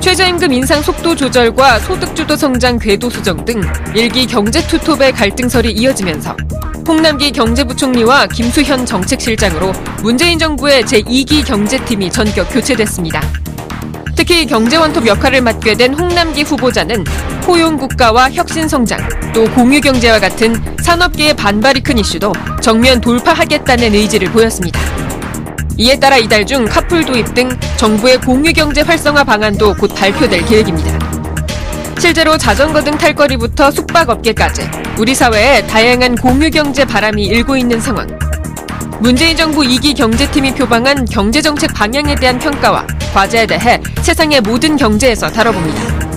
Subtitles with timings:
[0.00, 3.60] 최저임금 인상 속도 조절과 소득주도 성장 궤도 수정 등
[3.94, 6.34] 일기 경제 투톱의 갈등설이 이어지면서
[6.88, 13.20] 홍남기 경제부총리와 김수현 정책실장으로 문재인 정부의 제2기 경제팀이 전격 교체됐습니다.
[14.16, 17.04] 특히 경제원톱 역할을 맡게 된 홍남기 후보자는
[17.42, 22.32] 포용국가와 혁신성장, 또 공유경제와 같은 산업계의 반발이 큰 이슈도
[22.62, 24.80] 정면 돌파하겠다는 의지를 보였습니다.
[25.80, 30.98] 이에 따라 이달 중 카풀 도입 등 정부의 공유 경제 활성화 방안도 곧 발표될 계획입니다.
[31.98, 34.68] 실제로 자전거 등 탈거리부터 숙박업계까지
[34.98, 38.06] 우리 사회에 다양한 공유 경제 바람이 일고 있는 상황.
[39.00, 46.09] 문재인 정부 2기 경제팀이 표방한 경제정책 방향에 대한 평가와 과제에 대해 세상의 모든 경제에서 다뤄봅니다.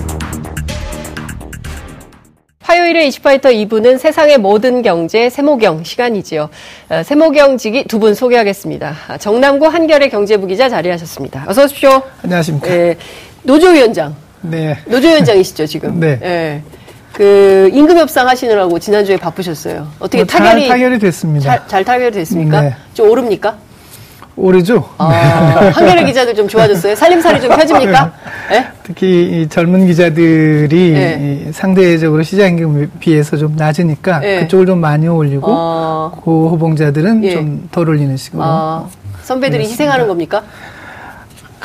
[2.74, 6.48] 화요일에 이슈파이터 2부는 세상의 모든 경제 세모경 시간이지요.
[6.88, 8.96] 어, 세모경 직이 두 분 소개하겠습니다.
[9.08, 11.44] 아, 정남구 한결의 경제부 기자 자리하셨습니다.
[11.46, 12.02] 어서 오십시오.
[12.22, 12.68] 안녕하십니까.
[12.68, 12.96] 예,
[13.44, 14.16] 노조위원장.
[14.42, 14.76] 네.
[14.86, 16.00] 노조위원장이시죠, 지금.
[16.00, 16.18] 네.
[16.22, 16.62] 예.
[17.12, 19.86] 그 임금 협상 하시느라고 지난주에 바쁘셨어요.
[20.00, 21.44] 어떻게 뭐잘 타결이 타결이 됐습니다.
[21.48, 22.60] 잘, 잘 타결이 됐습니까?
[22.60, 22.74] 네.
[22.92, 23.56] 좀 오릅니까?
[24.36, 24.88] 오르죠.
[24.98, 26.94] 아, 한겨레 기자들 좀 좋아졌어요.
[26.94, 28.12] 살림살이 좀 펴집니까?
[28.52, 28.66] 예?
[28.82, 31.46] 특히 이 젊은 기자들이 네.
[31.48, 34.40] 이 상대적으로 시장임금에 비해서 좀 낮으니까 네.
[34.40, 37.32] 그쪽을 좀 많이 올리고 어, 고호봉자들은 예.
[37.32, 38.88] 좀덜 올리는 식으로 아,
[39.22, 40.42] 선배들이 희생하는 겁니까?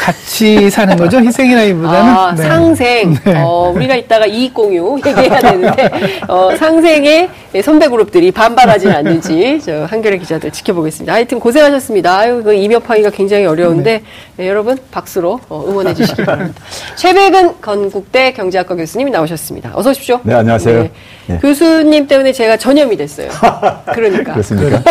[0.09, 1.19] 같이 사는 거죠.
[1.19, 2.43] 희생이라기보다는 아, 네.
[2.43, 3.15] 상생.
[3.23, 3.33] 네.
[3.37, 5.89] 어, 우리가 이따가 이익 공유 얘기해야 되는데,
[6.27, 7.29] 어, 상생의
[7.63, 11.13] 선배 그룹들이 반발하지는 않는지, 저, 한겨레 기자들 지켜보겠습니다.
[11.13, 12.17] 하여튼 고생하셨습니다.
[12.17, 14.01] 아유, 그 이명파기가 굉장히 어려운데,
[14.37, 16.59] 네, 여러분, 박수로 어, 응원해 주시기 바랍니다.
[16.95, 19.71] 최백은 건국대 경제학과 교수님이 나오셨습니다.
[19.75, 20.19] 어서 오십시오.
[20.23, 20.89] 네, 안녕하세요.
[21.27, 21.37] 네.
[21.39, 23.29] 교수님 때문에 제가 전염이 됐어요.
[23.93, 24.33] 그러니까.
[24.33, 24.81] 그렇습니까?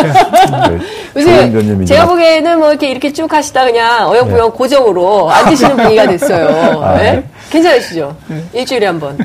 [0.69, 0.77] 네.
[1.17, 1.85] 요새.
[1.85, 6.81] 제가 보기에는 뭐 이렇게 이렇게 쭉 하시다 그냥 어영부영 고정으로 앉으시는 분위기가 됐어요.
[6.83, 7.23] 아, 네?
[7.49, 7.51] 네.
[7.51, 8.15] 괜찮으시죠?
[8.53, 9.17] 일주일에 한 번.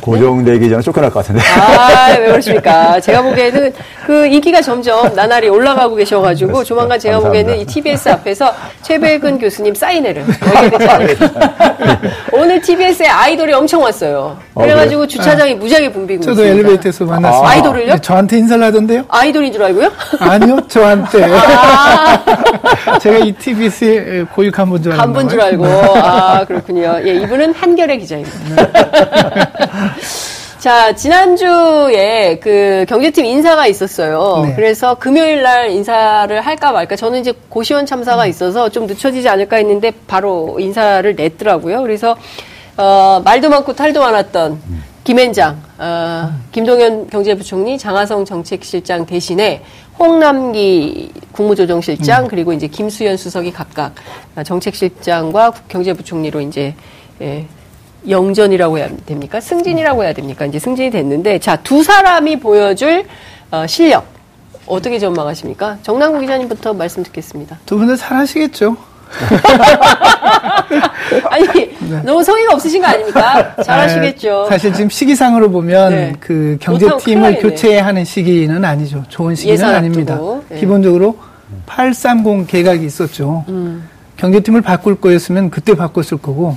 [0.00, 1.42] 고정되기 전에 쫓겨날 것 같은데.
[1.58, 3.00] 아, 왜 그러십니까?
[3.00, 3.72] 제가 보기에는
[4.06, 6.68] 그 인기가 점점 나날이 올라가고 계셔가지고 그렇습니다.
[6.68, 7.42] 조만간 제가 감사합니다.
[7.44, 10.24] 보기에는 이 TBS 앞에서 최백은 교수님 사인회를.
[12.32, 14.36] 오늘 TBS에 아이돌이 엄청 왔어요.
[14.54, 15.06] 어, 그래가지고 그래요?
[15.08, 16.54] 주차장이 무지하게 붐비고 저도 있습니다.
[16.68, 17.48] 엘리베이터에서 만났습니다.
[17.48, 17.94] 아, 아이돌을요?
[17.94, 19.04] 네, 저한테 인사를 하던데요?
[19.08, 19.90] 아이돌인 줄 알고요?
[20.20, 21.24] 아니요, 저한테.
[21.32, 22.24] 아.
[23.00, 25.02] 제가 이 TBS의 고유 간본 줄 알고.
[25.02, 25.66] 간본 줄 알고.
[25.66, 27.00] 아, 그렇군요.
[27.04, 28.36] 예, 이분은 한결의 기자입니다.
[30.58, 34.42] 자, 지난주에 그 경제팀 인사가 있었어요.
[34.46, 34.54] 네.
[34.56, 36.96] 그래서 금요일 날 인사를 할까 말까.
[36.96, 41.82] 저는 이제 고시원 참사가 있어서 좀 늦춰지지 않을까 했는데 바로 인사를 냈더라고요.
[41.82, 42.16] 그래서,
[42.76, 44.60] 어, 말도 많고 탈도 많았던
[45.04, 49.62] 김앤장, 어, 김동연 경제부총리, 장하성 정책실장 대신에
[49.98, 53.94] 홍남기 국무조정실장 그리고 이제 김수현 수석이 각각
[54.44, 56.74] 정책실장과 경제부총리로 이제
[57.22, 57.46] 예,
[58.08, 59.40] 영전이라고 해야 됩니까?
[59.40, 60.44] 승진이라고 해야 됩니까?
[60.46, 63.04] 이제 승진이 됐는데 자 두 사람이 보여줄
[63.50, 64.04] 어, 실력
[64.66, 65.78] 어떻게 전망하십니까?
[65.82, 67.58] 정남구 기자님부터 말씀 듣겠습니다.
[67.66, 68.76] 두분다 잘하시겠죠.
[71.30, 71.46] 아니
[72.04, 73.54] 너무 성의가 없으신 거 아닙니까?
[73.62, 74.42] 잘하시겠죠.
[74.44, 76.12] 네, 사실 지금 시기상으로 보면 네.
[76.18, 77.38] 그 경제팀을.
[77.38, 79.04] 교체하는 시기는 아니죠.
[79.08, 80.18] 좋은 시기는 아닙니다.
[80.48, 80.58] 네.
[80.58, 81.16] 기본적으로
[81.66, 83.44] 830 개각이 있었죠.
[83.48, 83.88] 음.
[84.16, 86.56] 경제팀을 바꿀 거였으면 그때 바꿨을 거고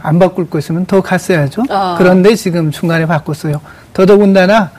[0.00, 1.62] 안 바꿀 거였으면 더 갔어야죠.
[1.62, 1.66] 음.
[1.70, 1.96] 아.
[1.98, 3.60] 그런데 지금 중간에 바꿨어요.
[3.92, 4.70] 더더군다나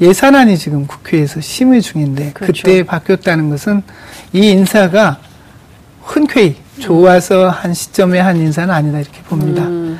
[0.00, 2.64] 예산안이 지금 국회에서 심의 중인데 그 그렇죠.
[2.64, 3.82] 때 바뀌었다는 것은
[4.32, 5.18] 이 인사가
[6.02, 9.62] 흔쾌히 좋아서 한 시점에 한 인사는 아니다 이렇게 봅니다.
[9.62, 9.98] 음.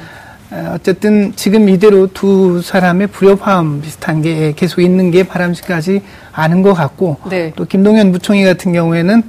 [0.50, 6.02] 어, 어쨌든 지금 이대로 두 사람의 불협화음 비슷한 게 계속 있는 게 바람직하지
[6.32, 7.52] 않은 것 같고 네.
[7.54, 9.22] 또 김동연 부총리 같은 경우에는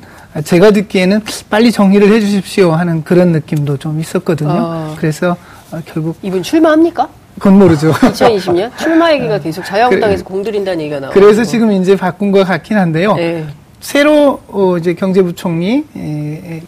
[0.44, 4.50] 제가 듣기에는 빨리 정리를 해주십시오 하는 그런 느낌도 좀 있었거든요.
[4.52, 4.96] 아.
[4.98, 5.38] 그래서
[5.72, 7.08] 어, 결국 이분 출마합니까?
[7.36, 7.92] 그건 모르죠.
[7.94, 13.16] 2020년 출마 얘기가 계속 자유한국당에서 공들인다는 얘기가 나오고 그래서 지금 이제 바꾼 것 같긴 한데요.
[13.16, 13.46] 네.
[13.80, 15.84] 새로 어, 이제 경제부총리,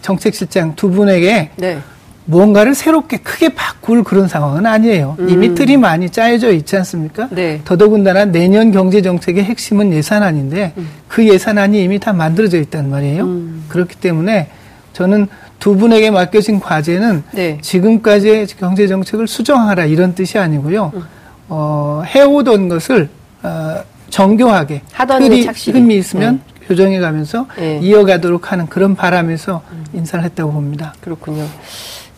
[0.01, 1.79] 정책실장 두 분에게 네.
[2.27, 5.15] 무언가를 새롭게 크게 바꿀 그런 상황은 아니에요.
[5.27, 7.23] 이미 틀이 많이 짜여져 있지 않습니까?
[7.23, 7.29] 음.
[7.35, 7.61] 네.
[7.63, 10.89] 더더군다나 내년 경제 정책의 핵심은 예산안인데 음.
[11.07, 13.27] 그 예산안이 이미 다 만들어져 있단 말이에요.
[13.69, 14.49] 그렇기 때문에
[14.91, 15.27] 저는
[15.59, 17.57] 두 분에게 맡겨진 과제는 네.
[17.61, 20.91] 지금까지의 경제 정책을 수정하라 이런 뜻이 아니고요.
[20.93, 21.03] 음.
[21.47, 23.09] 어, 해오던 것을
[23.41, 23.77] 어,
[24.09, 27.79] 정교하게 하던 흠이, 있으면 교정해 가면서 네.
[27.81, 29.61] 이어가도록 하는 그런 바람에서
[29.93, 30.93] 인사를 했다고 봅니다.
[30.99, 31.45] 그렇군요.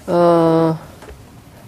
[0.10, 0.78] 어,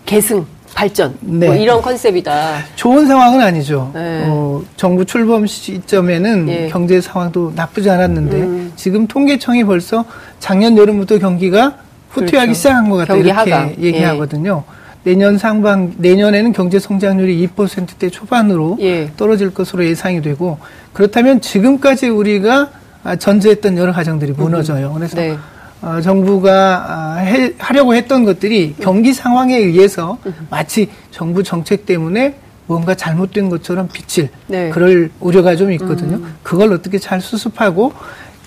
[0.06, 1.16] 계승, 발전.
[1.22, 1.48] 네.
[1.48, 2.60] 뭐 이런 컨셉이다.
[2.76, 3.92] 좋은 상황은 아니죠.
[3.94, 4.24] 네.
[4.28, 6.68] 어, 정부 출범 시점에는 예.
[6.70, 8.74] 경제 상황도 나쁘지 않았는데 음.
[8.76, 10.06] 지금 통계청이 벌써
[10.40, 11.78] 작년 여름부터 경기가
[12.10, 12.54] 후퇴하기 그렇죠.
[12.54, 13.76] 시작한 것 같다 이렇게 하강.
[13.80, 13.84] 예.
[13.84, 14.64] 얘기하거든요.
[15.04, 19.12] 내년 상반 내년에는 경제 성장률이 2%대 초반으로 예.
[19.18, 20.60] 떨어질 것으로 예상이 되고
[20.94, 22.70] 그렇다면 지금까지 우리가
[23.04, 24.94] 아, 전제했던 여러 가정들이 무너져요.
[24.94, 25.38] 그래서 네.
[25.81, 30.18] 어, 정부가 아, 해- 하려고 했던 것들이 경기 상황에 의해서
[30.50, 32.36] 마치 정부 정책 때문에
[32.68, 34.69] 뭔가 잘못된 것처럼 비칠 네.
[34.69, 36.19] 그럴 우려가 좀 있거든요.
[36.44, 37.92] 그걸 어떻게 잘 수습하고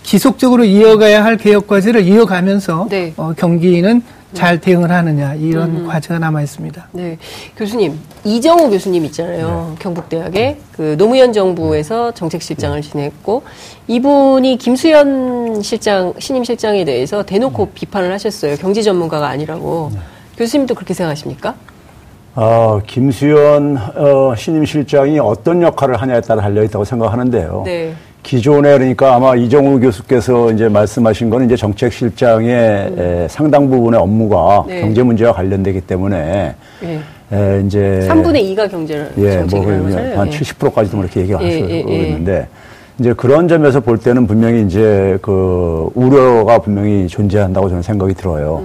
[0.03, 3.13] 지속적으로 이어가야 할 개혁 과제를 이어가면서 네.
[3.17, 4.03] 어, 경기는
[4.35, 6.89] 잘 대응을 하느냐 이런 과제가 남아 있습니다.
[6.93, 7.17] 네.
[7.57, 9.75] 교수님, 이정우 교수님 있잖아요.
[9.79, 13.43] 경북대학의 그 노무현 정부에서 정책실장을 지냈고,
[13.87, 18.57] 이분이 김수현 실장, 신임 실장에 대해서 대놓고 비판을 하셨어요.
[18.57, 19.93] 경제 전문가가 아니라고.
[20.37, 21.55] 교수님도 그렇게 생각하십니까?
[22.35, 27.63] 아, 김수현 어, 신임 실장이 어떤 역할을 하냐에 따라 달려 있다고 생각하는데요.
[27.65, 27.95] 네.
[28.25, 34.67] 기존에 그러니까 아마 이정우 교수께서 이제 말씀하신 거는 이제 정책실장의 에, 상당 부분의 업무가 음.
[34.67, 34.81] 네.
[34.81, 37.01] 경제 문제와 관련되기 때문에 예.
[37.33, 40.19] 에, 이제 3분의 2가 경제를 예, 뭐 하잖아요.
[40.19, 40.31] 한 예.
[40.31, 41.97] 70%까지도 뭐 이렇게 얘기가 예, 하시고 예, 예.
[42.07, 42.49] 있는데
[42.99, 48.63] 이제 그런 점에서 볼 때는 분명히 이제 그 우려가 분명히 존재한다고 저는 생각이 들어요.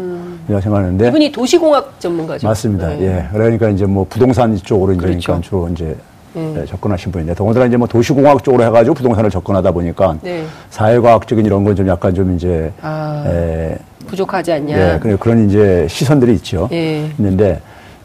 [0.47, 1.09] 제가 생각하는데 음.
[1.09, 2.47] 이분이 도시공학 전문가죠.
[2.47, 2.88] 맞습니다.
[2.89, 3.01] 네.
[3.01, 3.25] 예.
[3.33, 5.19] 그러니까 이제 뭐 부동산 쪽으로 이제 그렇죠.
[5.25, 5.95] 그러니까 주로 이제
[6.36, 6.58] 음.
[6.62, 10.44] 예, 접근하신 분인데 더군다나 이제 뭐 도시공학 쪽으로 해가지고 부동산을 접근하다 보니까 네.
[10.70, 13.78] 사회과학적인 이런 건 좀 약간 좀 이제 아, 에,
[14.08, 14.78] 부족하지 않냐.
[14.96, 16.68] 예, 그런- 그런 이제 시선들이 있죠.
[16.72, 17.06] 예.
[17.18, 17.60] 있는데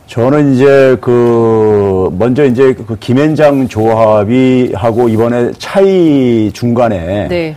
[0.06, 7.56] 저는 이제 그 먼저 이제 그 김앤장 조합이 하고 이번에 차이 중간에 네.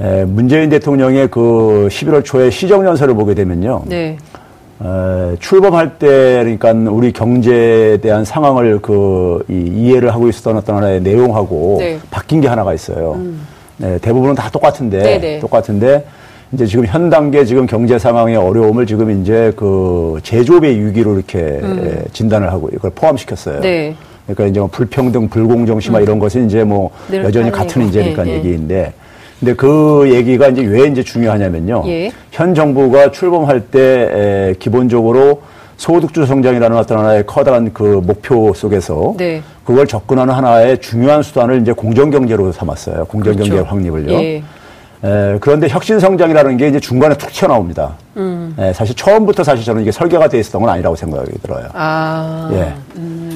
[0.00, 3.82] 에, 문재인 대통령의 그 11월 초에 시정연설을 보게 되면요.
[3.86, 4.16] 네.
[4.82, 11.00] 에, 출범할 때 그러니까 우리 경제에 대한 상황을 그 이, 이해를 하고 있었던 어떤 하나의
[11.02, 11.98] 내용하고 네.
[12.10, 13.20] 바뀐 게 하나가 있어요.
[13.76, 15.38] 네, 대부분은 다 똑같은데 네네.
[15.40, 16.04] 똑같은데
[16.52, 22.04] 이제 지금 현 단계 지금 경제 상황의 어려움을 지금 이제 그 제조업의 위기로 이렇게 에,
[22.12, 23.56] 진단을 하고 이걸 포함시켰어요.
[23.56, 23.60] 음.
[23.62, 23.94] 네.
[24.26, 27.90] 그러니까 이제 뭐 불평등, 불공정 심화 이런 것은 이제 뭐늘 여전히 같은 얘기.
[27.90, 28.36] 이제니까 예, 예.
[28.36, 28.92] 얘기인데
[29.38, 31.84] 근데 그 얘기가 이제 왜 이제 중요하냐면요.
[31.86, 32.10] 예.
[32.32, 33.80] 현 정부가 출범할 때
[34.50, 35.42] 에, 기본적으로
[35.76, 39.42] 소득주 성장이라는 어떤 하나의 커다란 그 목표 속에서 네.
[39.64, 43.04] 그걸 접근하는 하나의 중요한 수단을 이제 공정경제로 삼았어요.
[43.04, 43.68] 공정경제 그렇죠.
[43.68, 44.12] 확립을요.
[44.14, 44.42] 예.
[45.04, 47.94] 에, 그런데 혁신 성장이라는 게 이제 중간에 툭 튀어나옵니다.
[48.16, 48.56] 음.
[48.58, 51.66] 에, 사실 처음부터 사실 저는 이게 설계가 돼 있었던 건 아니라고 생각이 들어요.
[51.74, 52.50] 아.
[52.54, 52.74] 예.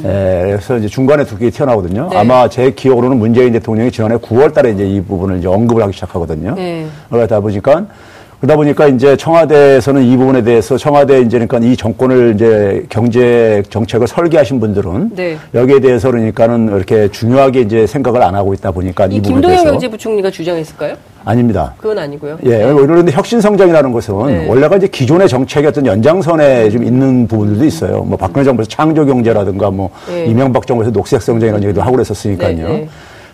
[0.05, 2.09] 에, 그래서 이제 중간에 두 개 튀어나오거든요.
[2.11, 2.17] 네.
[2.17, 6.55] 아마 제 기억으로는 문재인 대통령이 지난해 9월 달에 이제 이 부분을 이제 언급을 하기 시작하거든요.
[6.55, 6.87] 네.
[7.11, 7.87] 그러다 보니까
[8.43, 14.09] 그러다 보니까 이제 청와대에서는 이 부분에 대해서 청와대 이제 그러니까 이 정권을 이제 경제 정책을
[14.09, 15.39] 설계하신 분들은 네.
[15.55, 19.57] 여기에 대해서 그러니까는 이렇게 중요하게 이제 생각을 안 하고 있다 보니까 이, 이 부분에 김동연
[19.57, 20.97] 대해서 경제부총리가 주장했을까요?
[21.25, 21.73] 아닙니다.
[21.77, 22.39] 그건 아니고요.
[22.47, 24.49] 예, 그런데 혁신 성장이라는 것은 네.
[24.49, 28.03] 원래가 이제 기존의 정책의 어떤 연장선에 좀 있는 부분들도 있어요.
[28.03, 30.27] 뭐 박근혜 정부에서 창조 경제라든가 뭐 네.
[30.27, 32.89] 이명박 정부에서 녹색 성장 이런 얘기도 하고 그랬었으니까요.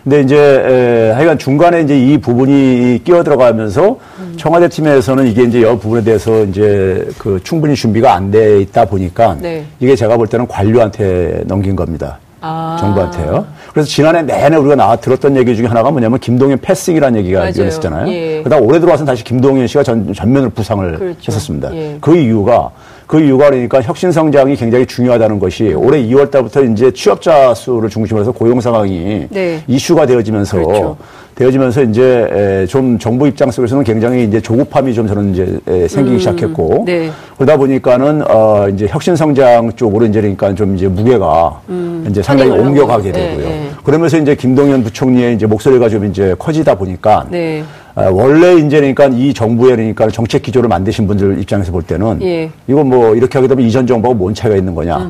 [0.09, 4.33] 근데 이제 에, 하여간 중간에 이제 이 부분이 끼어 들어가면서 음.
[4.37, 9.37] 청와대 팀에서는 이게 이제 여 부분에 대해서 이제 그 충분히 준비가 안 돼 있다 보니까
[9.39, 9.65] 네.
[9.79, 12.17] 이게 제가 볼 때는 관료한테 넘긴 겁니다.
[12.41, 12.75] 아.
[12.79, 13.45] 정부한테요.
[13.79, 17.47] 그래서 지난해 내내 우리가 나와 들었던 얘기 중에 하나가 뭐냐면 김동연 패싱이라는 얘기가.
[17.49, 18.11] 있었잖아요.
[18.11, 18.43] 예.
[18.43, 21.31] 그러다 올해 들어와서는 다시 김동연 씨가 전, 전면으로 부상을 그렇죠.
[21.31, 21.73] 했었습니다.
[21.73, 21.97] 예.
[22.01, 22.71] 그 이유가
[23.07, 28.21] 그 이유가 그러니까 혁신 성장이 굉장히 중요하다는 것이 올해 2월 달부터 이제 취업자 수를 중심으로
[28.21, 29.63] 해서 고용 상황이 네.
[29.67, 30.97] 이슈가 되어지면서 그렇죠.
[31.43, 36.19] 되어지면서 이제 에, 좀 정부 입장 속에서는 굉장히 이제 조급함이 좀 저는 이제 에, 생기기
[36.19, 37.09] 시작했고 네.
[37.37, 41.61] 그러다 보니까는 어 이제 혁신 성장 쪽으로 이제 그러니까 좀 이제 무게가
[42.09, 43.17] 이제 상당히 옮겨가게 하고.
[43.17, 43.45] 네, 되고요.
[43.47, 43.69] 네.
[43.85, 47.63] 그러면서 이제 김동연 부총리의 이제 목소리가 좀 이제 커지다 보니까 네.
[47.95, 52.49] 아, 원래 이제 그러니까 이 정부의 그러니까 정책 기조를 만드신 분들 입장에서 볼 때는 예.
[52.67, 55.09] 이거 뭐 이렇게 하게 되면 이전 정부하고 뭔 차이가 있는 거냐.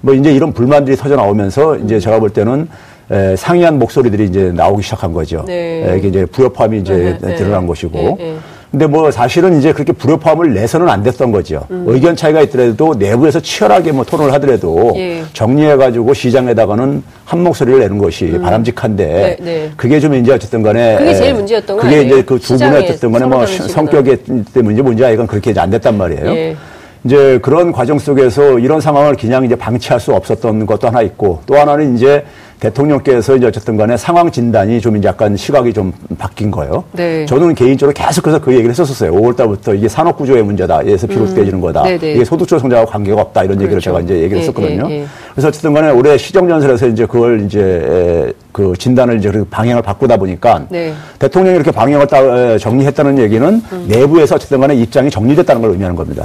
[0.00, 2.68] 뭐 이제 이런 불만들이 터져 나오면서 이제 제가 볼 때는
[3.10, 5.44] 에, 상이한 목소리들이 이제 나오기 시작한 거죠.
[5.46, 5.84] 네.
[5.92, 7.36] 에, 이게 이제 불협화음이 이제 네, 네.
[7.36, 7.98] 드러난 것이고.
[7.98, 8.36] 네, 네.
[8.70, 11.64] 근데 뭐 사실은 이제 그렇게 불협화음을 내서는 안 됐던 거죠.
[11.70, 11.84] 음.
[11.88, 15.22] 의견 차이가 있더라도 내부에서 치열하게 뭐 토론을 하더라도 예.
[15.32, 19.70] 정리해가지고 시장에다가는 한 목소리를 내는 것이 바람직한데 네, 네.
[19.74, 22.02] 그게 좀 이제 어쨌든 간에 그게 에, 제일 문제였던 거 그게?
[22.02, 23.70] 이제 그 두 분의 어쨌든 간에 뭐 다른 시그널.
[23.70, 24.18] 성격의
[24.52, 26.26] 때문인지 뭔지 이건 그렇게 이제 안 됐단 말이에요.
[26.26, 26.56] 예.
[27.04, 31.56] 이제 그런 과정 속에서 이런 상황을 그냥 이제 방치할 수 없었던 것도 하나 있고 또
[31.56, 32.22] 하나는 이제
[32.60, 36.84] 대통령께서 이제 어쨌든 간에 상황 진단이 좀 약간 시각이 좀 바뀐 거예요.
[36.92, 37.24] 네.
[37.26, 39.12] 저는 개인적으로 계속해서 그 얘기를 했었어요.
[39.12, 40.82] 5월 달부터 이게 산업 구조의 문제다.
[40.84, 41.82] 에서 비롯되어지는 거다.
[41.82, 41.98] 음.
[41.98, 42.14] 네네.
[42.14, 43.44] 이게 소득주 성장하고 관계가 없다.
[43.44, 43.84] 이런 얘기를 그렇죠.
[43.90, 44.86] 제가 이제 얘기를 예, 했었거든요.
[44.90, 45.06] 예, 예.
[45.32, 50.16] 그래서 어쨌든 간에 올해 시정연설에서 이제 그걸 이제 에, 그 진단을 이제 그 방향을 바꾸다
[50.16, 50.92] 보니까 네.
[51.18, 56.24] 대통령이 이렇게 방향을 따, 정리했다는 얘기는 내부에서 어쨌든 간에 입장이 정리됐다는 걸 의미하는 겁니다.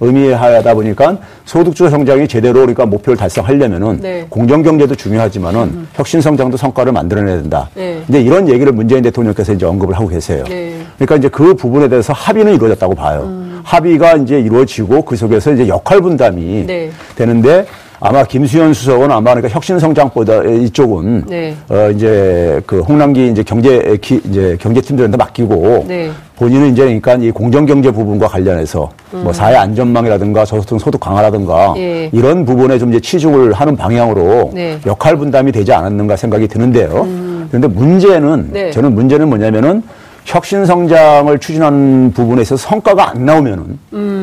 [0.00, 4.26] 의미하다 보니까 소득주도 성장이 제대로 그러니까 목표를 달성하려면은 네.
[4.28, 7.68] 공정경제도 중요하지만은 혁신 성장도 성과를 만들어내야 된다.
[7.74, 8.02] 네.
[8.08, 10.44] 이제 이런 얘기를 문재인 대통령께서 이제 언급을 하고 계세요.
[10.48, 10.80] 네.
[10.96, 13.30] 그러니까 이제 그 부분에 대해서 합의는 이루어졌다고 봐요.
[13.64, 16.90] 합의가 이제 이루어지고 그 속에서 이제 역할 분담이 네.
[17.16, 17.66] 되는데
[18.00, 21.54] 아마 김수현 수석은 아마 그러니까 혁신성장보다 이쪽은 네.
[21.68, 26.10] 어 이제 그 홍남기 이제 경제 기, 이제 경제팀들한테 맡기고 네.
[26.36, 31.78] 본인은 이제 그러니까 이 공정경제 부분과 관련해서 뭐 사회 안전망이라든가 저소득 소득 강화라든가 음.
[31.78, 32.10] 예.
[32.12, 34.74] 이런 부분에 좀 이제 치중을 하는 방향으로 네.
[34.74, 34.80] 음.
[34.86, 37.06] 역할 분담이 되지 않았는가 생각이 드는데요.
[37.48, 38.70] 그런데 문제는 네.
[38.70, 39.82] 저는 문제는 뭐냐면은
[40.28, 43.78] 혁신 성장을 추진하는 부분에 있어서 성과가 안 나오면은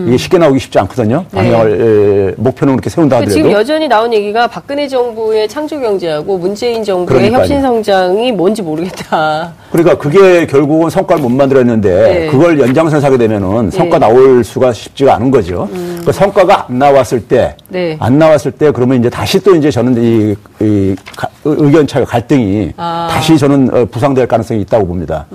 [0.08, 1.18] 이게 쉽게 나오기 쉽지 않거든요.
[1.18, 1.26] 음.
[1.32, 1.38] 네.
[1.52, 6.38] 방향을 에, 목표는 그렇게 세운다 그러니까 하더라도 지금 여전히 나온 얘기가 박근혜 정부의 창조 경제하고
[6.38, 7.42] 문재인 정부의 그러니까요.
[7.42, 9.54] 혁신 성장이 뭔지 모르겠다.
[9.72, 12.28] 그러니까 그게 결국은 성과를 못 만들었는데 네.
[12.28, 14.06] 그걸 연장선 사게 되면은 성과 네.
[14.06, 14.14] 음.
[14.14, 15.68] 나올 수가 쉽지가 않은 거죠.
[16.06, 17.98] 그 성과가 안 나왔을 때, 네.
[18.00, 22.74] 안 나왔을 때 그러면 이제 다시 또 이제 저는 이, 이 가- 의견 차가 갈등이
[22.78, 23.08] 아.
[23.10, 23.12] 음.
[23.12, 25.26] 다시 저는 어, 부상될 가능성이 있다고 봅니다.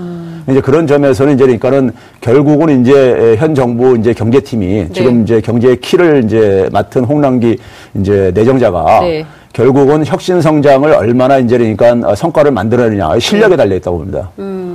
[0.51, 4.89] 이제 그런 점에서는 이제 그러니까는 결국은 이제 현 정부 이제 경제팀이 네.
[4.93, 7.59] 지금 이제 경제의 키를 이제 맡은 홍남기
[7.95, 9.25] 이제 내정자가 네.
[9.53, 14.31] 결국은 혁신 성장을 얼마나 이제 그러니까 어, 성과를 만들어내냐 실력에 달려 있다고 봅니다.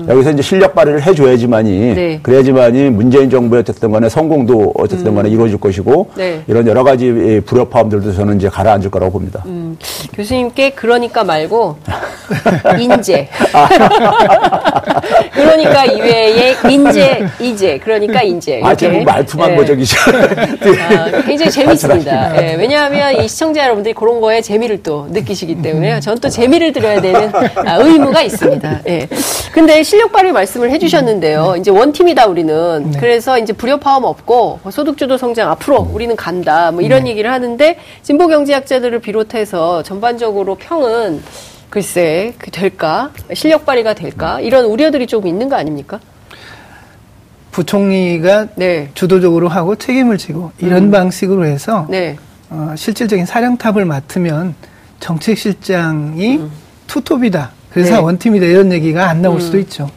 [0.07, 1.95] 여기서 이제 실력 발휘를 해줘야지만이 음.
[1.95, 2.19] 네.
[2.21, 6.17] 그래야지만이 문재인 정부의 어쨌든 간에 성공도 어쨌든 간에 이루어질 것이고 음.
[6.17, 6.41] 네.
[6.47, 9.43] 이런 여러 가지 이 불협화음들도 저는 이제 가라앉을 거라고 봅니다.
[9.45, 9.77] 음.
[10.13, 11.77] 교수님께 그러니까 말고
[12.79, 13.27] 인재.
[15.33, 17.79] 그러니까 이외에 인재, 이재.
[17.79, 18.61] 그러니까 인재.
[18.63, 18.75] 아.
[18.91, 19.55] 뭐 말투만 네.
[19.55, 19.97] 뭐 저기죠.
[20.11, 22.35] 아, 굉장히 재밌습니다.
[22.41, 26.71] 예, 왜냐하면 이 시청자 여러분들이 그런 거에 재미 를 또 느끼시기 때문에 저는 또 재미를
[26.71, 28.81] 드려야 되는 아, 의무가 있습니다.
[28.87, 29.07] 예.
[29.51, 31.55] 근데 실력 발휘 말씀을 해주셨는데요.
[31.57, 32.91] 이제 원팀이다 우리는.
[32.99, 36.71] 그래서 이제 불협화음 없고 소득주도 성장 앞으로 우리는 간다.
[36.71, 41.21] 뭐 이런 얘기를 하는데 진보 경제학자들을 비롯해서 전반적으로 평은
[41.69, 45.99] 글쎄 그 될까 실력 발휘가 될까 이런 우려들이 좀 있는 거 아닙니까?
[47.51, 48.89] 부총리가 네.
[48.93, 52.17] 주도적으로 하고 책임을 지고 이런 방식으로 해서 네.
[52.49, 54.55] 어, 실질적인 사령탑을 맡으면
[54.99, 56.41] 정책실장이
[56.87, 57.51] 투톱이다.
[57.71, 58.01] 그래서 네.
[58.01, 59.89] 원팀이다 이런 얘기가 안 나올 수도 있죠.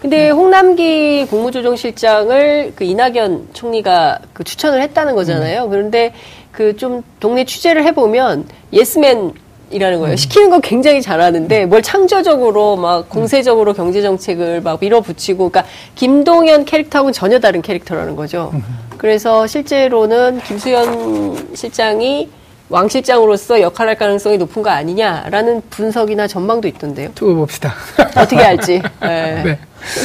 [0.00, 5.68] 근데 홍남기 국무조정실장을 그 이낙연 총리가 그 추천을 했다는 거잖아요.
[5.68, 6.12] 그런데
[6.52, 9.32] 그 좀 동네 취재를 해보면 예스맨
[9.70, 10.16] 이라는 거예요.
[10.16, 17.12] 시키는 건 굉장히 잘하는데 뭘 창조적으로 막 공세적으로 경제 정책을 막 밀어붙이고, 그러니까 김동연 캐릭터하고는
[17.12, 18.52] 전혀 다른 캐릭터라는 거죠.
[18.96, 22.28] 그래서 실제로는 김수현 실장이
[22.68, 27.10] 왕 실장으로서 역할을 할 가능성이 높은 거 아니냐라는 분석이나 전망도 있던데요.
[27.14, 27.74] 두고 봅시다.
[28.16, 28.82] 어떻게 할지.
[29.02, 29.42] 네.
[29.44, 29.58] 네.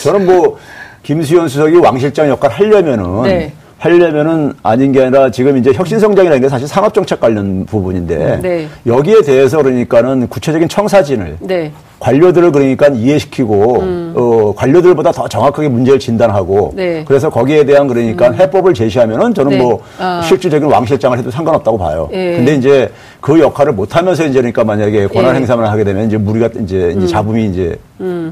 [0.03, 0.57] 저는 뭐
[1.03, 3.53] 김수현 수석이 왕 실장 역할 하려면은 네.
[3.81, 8.67] 하려면은 아닌 게 아니라 지금 이제 혁신성장이라는 게 사실 산업정책 관련 부분인데 네.
[8.85, 11.71] 여기에 대해서 그러니까는 구체적인 청사진을 네.
[12.01, 16.75] 관료들을 그러니까 이해시키고 어, 관료들보다 더 정확하게 문제를 진단하고 음.
[16.75, 17.05] 네.
[17.07, 19.57] 그래서 거기에 대한 그러니까 해법을 제시하면은 저는 네.
[19.59, 20.21] 뭐 아.
[20.25, 22.09] 실질적인 왕 실장을 해도 상관없다고 봐요.
[22.11, 22.37] 예.
[22.37, 22.91] 근데 이제
[23.21, 25.29] 그 역할을 못 하면서 이제 그러니까 만약에 권한 예.
[25.29, 25.35] 음.
[25.41, 27.77] 행사만 하게 되면 이제 무리가 이제, 이제 잡음이 이제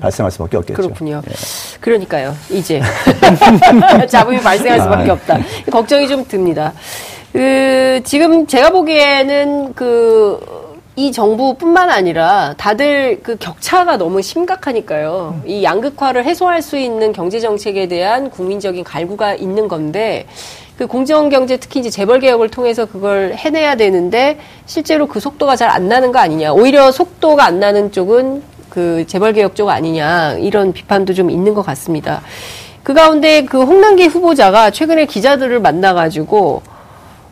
[0.01, 0.81] 발생할 수밖에 없겠죠.
[0.81, 1.21] 그렇군요.
[1.79, 2.33] 그러니까요.
[2.49, 2.81] 이제
[4.09, 5.13] 잡음이 발생할 수밖에 아.
[5.13, 5.37] 없다.
[5.71, 6.73] 걱정이 좀 듭니다.
[7.31, 10.39] 그 지금 제가 보기에는 그
[10.99, 15.43] 이 정부뿐만 아니라 다들 그 격차가 너무 심각하니까요.
[15.45, 20.25] 이 양극화를 해소할 수 있는 경제 정책에 대한 국민적인 갈구가 있는 건데
[20.77, 25.69] 그 공정 경제 특히 이제 재벌 개혁을 통해서 그걸 해내야 되는데 실제로 그 속도가 잘
[25.69, 26.51] 안 나는 거 아니냐.
[26.51, 31.65] 오히려 속도가 안 나는 쪽은 그 재벌 개혁 쪽 아니냐 이런 비판도 좀 있는 것
[31.65, 32.21] 같습니다.
[32.83, 36.61] 그 가운데 그 홍남기 후보자가 최근에 기자들을 만나가지고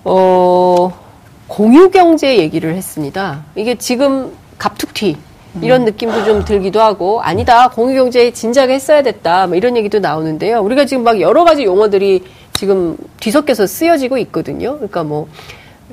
[0.05, 1.07] 어
[1.48, 3.46] 공유 경제 얘기를 했습니다.
[3.56, 5.18] 이게 지금 갑툭튀
[5.62, 10.62] 이런 느낌도 좀 들기도 하고 아니다 공유 경제 진작에 했어야 됐다 뭐 이런 얘기도 나오는데요.
[10.62, 12.24] 우리가 지금 막 여러 가지 용어들이
[12.54, 14.75] 지금 뒤섞여서 쓰여지고 있거든요.
[14.75, 15.27] 그러니까 뭐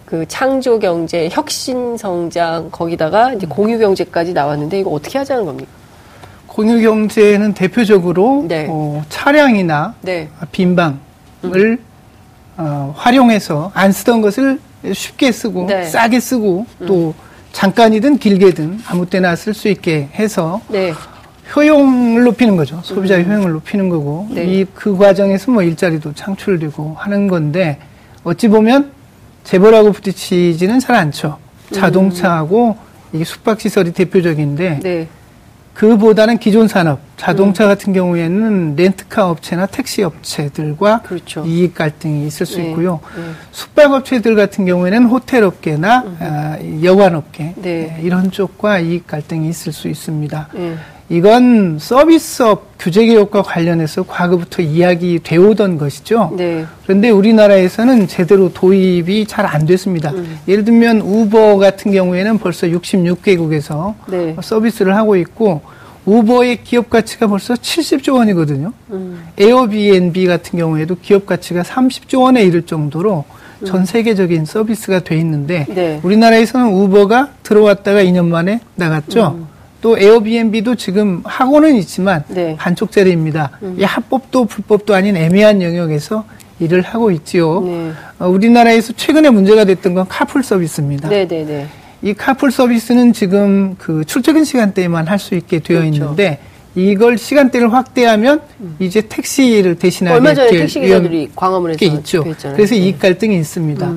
[0.04, 5.70] 그 창조 경제, 혁신 성장 거기다가 이제 공유 경제까지 나왔는데 이거 어떻게 하자는 겁니까?
[6.46, 8.66] 공유 경제는 대표적으로 네.
[8.68, 10.28] 어, 차량이나 네.
[10.52, 11.78] 빈방을
[12.56, 14.60] 어, 활용해서 안 쓰던 것을
[14.92, 15.84] 쉽게 쓰고 네.
[15.84, 17.14] 싸게 쓰고 또
[17.52, 20.92] 잠깐이든 길게든 아무 때나 쓸 수 있게 해서 네.
[21.54, 22.80] 효용을 높이는 거죠.
[22.82, 24.44] 소비자의 효용을 높이는 거고 네.
[24.44, 27.78] 이그 과정에서 뭐 일자리도 창출되고 하는 건데
[28.24, 28.90] 어찌 보면
[29.44, 31.38] 재벌하고 부딪히지는 잘 않죠.
[31.70, 32.76] 자동차하고
[33.12, 35.08] 이게 숙박시설이 대표적인데 네.
[35.74, 41.44] 그보다는 기존 산업, 자동차 같은 경우에는 렌트카 업체나 택시 업체들과 그렇죠.
[41.44, 43.00] 이익 갈등이 있을 수 네, 있고요.
[43.16, 43.22] 네.
[43.50, 47.96] 숙박업체들 같은 경우에는 호텔 업계나 아, 여관 업계 네.
[47.98, 50.48] 예, 이런 쪽과 이익 갈등이 있을 수 있습니다.
[51.10, 51.16] 예.
[51.16, 56.32] 이건 서비스업 규제 개혁과 관련해서 과거부터 이야기 되어 오던 것이죠.
[56.36, 56.64] 네.
[56.84, 60.10] 그런데 우리나라에서는 제대로 도입이 잘 안 됐습니다.
[60.10, 60.38] 음.
[60.48, 64.34] 예를 들면 우버 같은 경우에는 벌써 66개국에서 네.
[64.42, 65.60] 서비스를 하고 있고
[66.06, 68.72] 우버의 기업 가치가 벌써 70조 원이거든요.
[68.90, 69.22] 음.
[69.38, 73.24] 에어비앤비 같은 경우에도 기업 가치가 30조 원에 이를 정도로
[73.66, 75.74] 전 세계적인 서비스가 돼 있는데 음.
[75.74, 76.00] 네.
[76.02, 79.46] 우리나라에서는 우버가 들어왔다가 2년 만에 나갔죠.
[79.84, 79.90] 음.
[79.90, 82.56] 또 에어비앤비도 지금 하고는 있지만 네.
[82.58, 83.50] 반쪽짜리입니다.
[83.78, 86.24] 이 합법도 불법도 아닌 애매한 영역에서
[86.58, 87.60] 일을 하고 있지요.
[87.60, 87.92] 네.
[88.18, 91.10] 어, 우리나라에서 최근에 문제가 됐던 건 카풀 서비스입니다.
[91.10, 91.66] 네, 네, 네.
[92.00, 95.94] 이 카풀 서비스는 지금 그 출퇴근 시간대에만 할 수 있게 되어 그렇죠.
[95.94, 96.38] 있는데
[96.74, 98.40] 이걸 시간대를 확대하면
[98.78, 102.24] 이제 택시를 대신하게 얼마 전에 될 택시 위험- 기사들이 광화문에서 게 있죠.
[102.54, 102.80] 그래서 네.
[102.80, 103.92] 이익 갈등이 있습니다.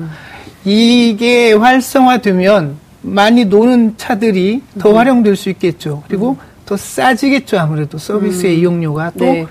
[0.64, 6.02] 이게 활성화되면 많이 노는 차들이 더 활용될 수 있겠죠.
[6.08, 6.36] 그리고
[6.66, 7.58] 더 싸지겠죠.
[7.58, 9.46] 아무래도 서비스의 이용료가 또 네.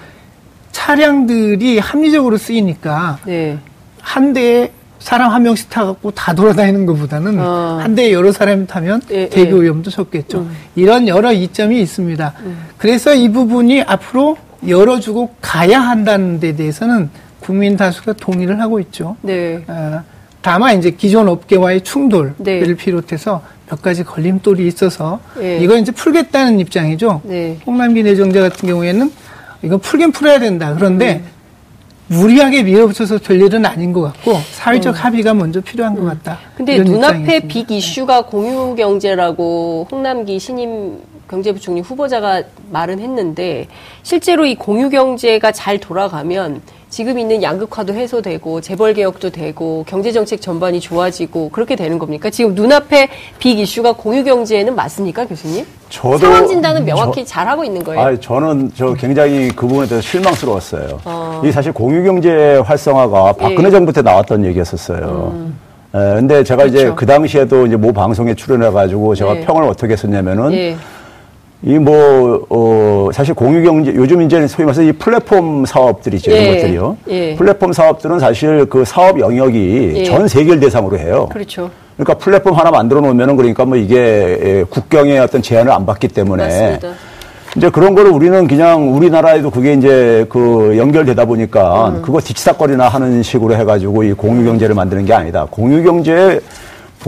[0.72, 3.58] 차량들이 합리적으로 쓰이니까 네.
[4.02, 7.80] 한 대에 사람 한 명씩 타갖고 다 돌아다니는 것보다는 어.
[7.82, 9.44] 한 대에 여러 사람이 타면 예, 예.
[9.44, 10.48] 위험도 적겠죠.
[10.76, 12.34] 이런 여러 이점이 있습니다.
[12.78, 14.38] 그래서 이 부분이 앞으로
[14.68, 19.16] 열어주고 가야 한다는 데 대해서는 국민 다수가 동의를 하고 있죠.
[19.22, 19.64] 네.
[19.68, 20.04] 어,
[20.48, 22.74] 다만 이제 기존 업계와의 충돌을 네.
[22.74, 25.58] 비롯해서 몇 가지 걸림돌이 있어서 예.
[25.58, 27.20] 이걸 이제 풀겠다는 입장이죠.
[27.26, 27.58] 네.
[27.66, 29.12] 홍남기 내정자 같은 경우에는
[29.62, 30.74] 이건 풀긴 풀어야 된다.
[30.74, 32.16] 그런데 음.
[32.16, 36.40] 무리하게 밀어붙여서 될 일은 아닌 것 같고 사회적 합의가 먼저 필요한 것 같다.
[36.52, 36.54] 음.
[36.56, 37.42] 근데 눈앞에.
[37.42, 43.68] 빅 이슈가 공유 경제라고 홍남기 신임 경제부총리 후보자가 말은 했는데
[44.04, 50.40] 실제로 이 공유 경제가 잘 돌아가면 지금 있는 양극화도 해소되고 재벌 개혁도 되고 경제 정책
[50.40, 52.30] 전반이 좋아지고 그렇게 되는 겁니까?
[52.30, 55.66] 지금 눈앞에 빅 이슈가 공유 경제는 맞습니까, 교수님?
[55.90, 58.02] 저도 상황 진단은 명확히 잘 하고 있는 거예요.
[58.02, 61.00] 아, 저는 저 굉장히 그 부분에 대해서 실망스러웠어요.
[61.04, 61.42] 어.
[61.44, 63.68] 이 사실 공유 경제 활성화가 박근혜 예.
[63.68, 63.72] 음.
[63.72, 65.52] 정부 때 나왔던 얘기였었어요.
[65.94, 66.96] 에, 근데 제가 이제 그렇죠.
[66.96, 69.42] 그 당시에도 이제 모 방송에 출연해가지고 제가 네.
[69.42, 70.78] 평을 어떻게 했었냐면은 예.
[71.68, 76.32] 이 뭐, 어, 사실 공유경제, 요즘 이제 소위 말해서 이 플랫폼 사업들이죠.
[76.32, 76.38] 예.
[76.38, 76.98] 이런 것들이요.
[77.10, 77.36] 예.
[77.36, 80.04] 플랫폼 사업들은 사실 그 사업 영역이 예.
[80.06, 81.28] 전 세계를 대상으로 해요.
[81.30, 81.70] 그렇죠.
[81.98, 86.44] 그러니까 플랫폼 하나 만들어 놓으면은 그러니까 뭐 이게 예, 국경의 어떤 제한을 안 받기 때문에
[86.44, 86.94] 맞습니다.
[87.58, 92.02] 이제 그런 거를 우리는 그냥 우리나라에도 그게 이제 그 연결되다 보니까 음.
[92.02, 95.46] 그거 뒤치다거리나 하는 식으로 해가지고 이 공유 경제를 만드는 게 아니다.
[95.50, 96.40] 공유 경제의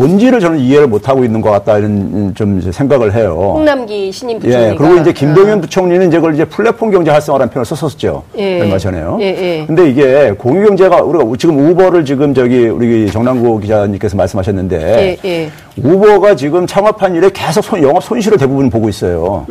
[0.04, 3.52] 본질을 저는 이해를 못 하고 있는 것 같다 이런 좀 생각을 해요.
[3.56, 5.62] 홍남기 신임 부총리가 예, 그리고 이제 김동연 아.
[5.62, 8.24] 부총리는 이제 그걸 이제 플랫폼 경제 활성화라는 표현을 썼었죠.
[8.38, 8.62] 예.
[8.62, 9.18] 얼마 전에요.
[9.20, 9.66] 예, 예.
[9.68, 15.50] 근데 이게 공유 경제가 우리가 지금 우버를 지금 저기 우리 정남구 기자님께서 말씀하셨는데 예, 예.
[15.84, 19.46] 우버가 지금 창업한 이래 계속 손- 영업 손실을 대부분 보고 있어요.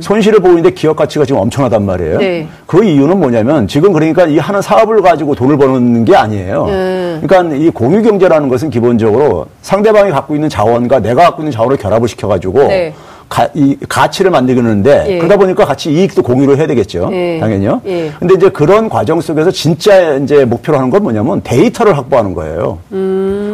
[0.00, 2.14] 손실을 보고 있는데 기업 가치가 지금 엄청나단 말이에요.
[2.14, 2.18] 음.
[2.18, 2.48] 네.
[2.66, 6.66] 그 이유는 뭐냐면 지금 그러니까 이 하는 사업을 가지고 돈을 버는 게 아니에요.
[6.68, 7.22] 음.
[7.22, 12.08] 그러니까 이 공유 경제라는 것은 기본적으로 상대방이 갖고 있는 자원과 내가 갖고 있는 자원을 결합을
[12.08, 12.94] 시켜가지고 네.
[13.28, 15.18] 가, 이 가치를 만들겠는데 예.
[15.18, 17.10] 그러다 보니까 같이 이익도 공유로 해야 되겠죠.
[17.12, 17.38] 예.
[17.40, 17.80] 당연히요.
[17.86, 18.12] 예.
[18.18, 22.78] 근데 이제 그런 과정 속에서 진짜 이제 목표로 하는 건 뭐냐면 데이터를 확보하는 거예요.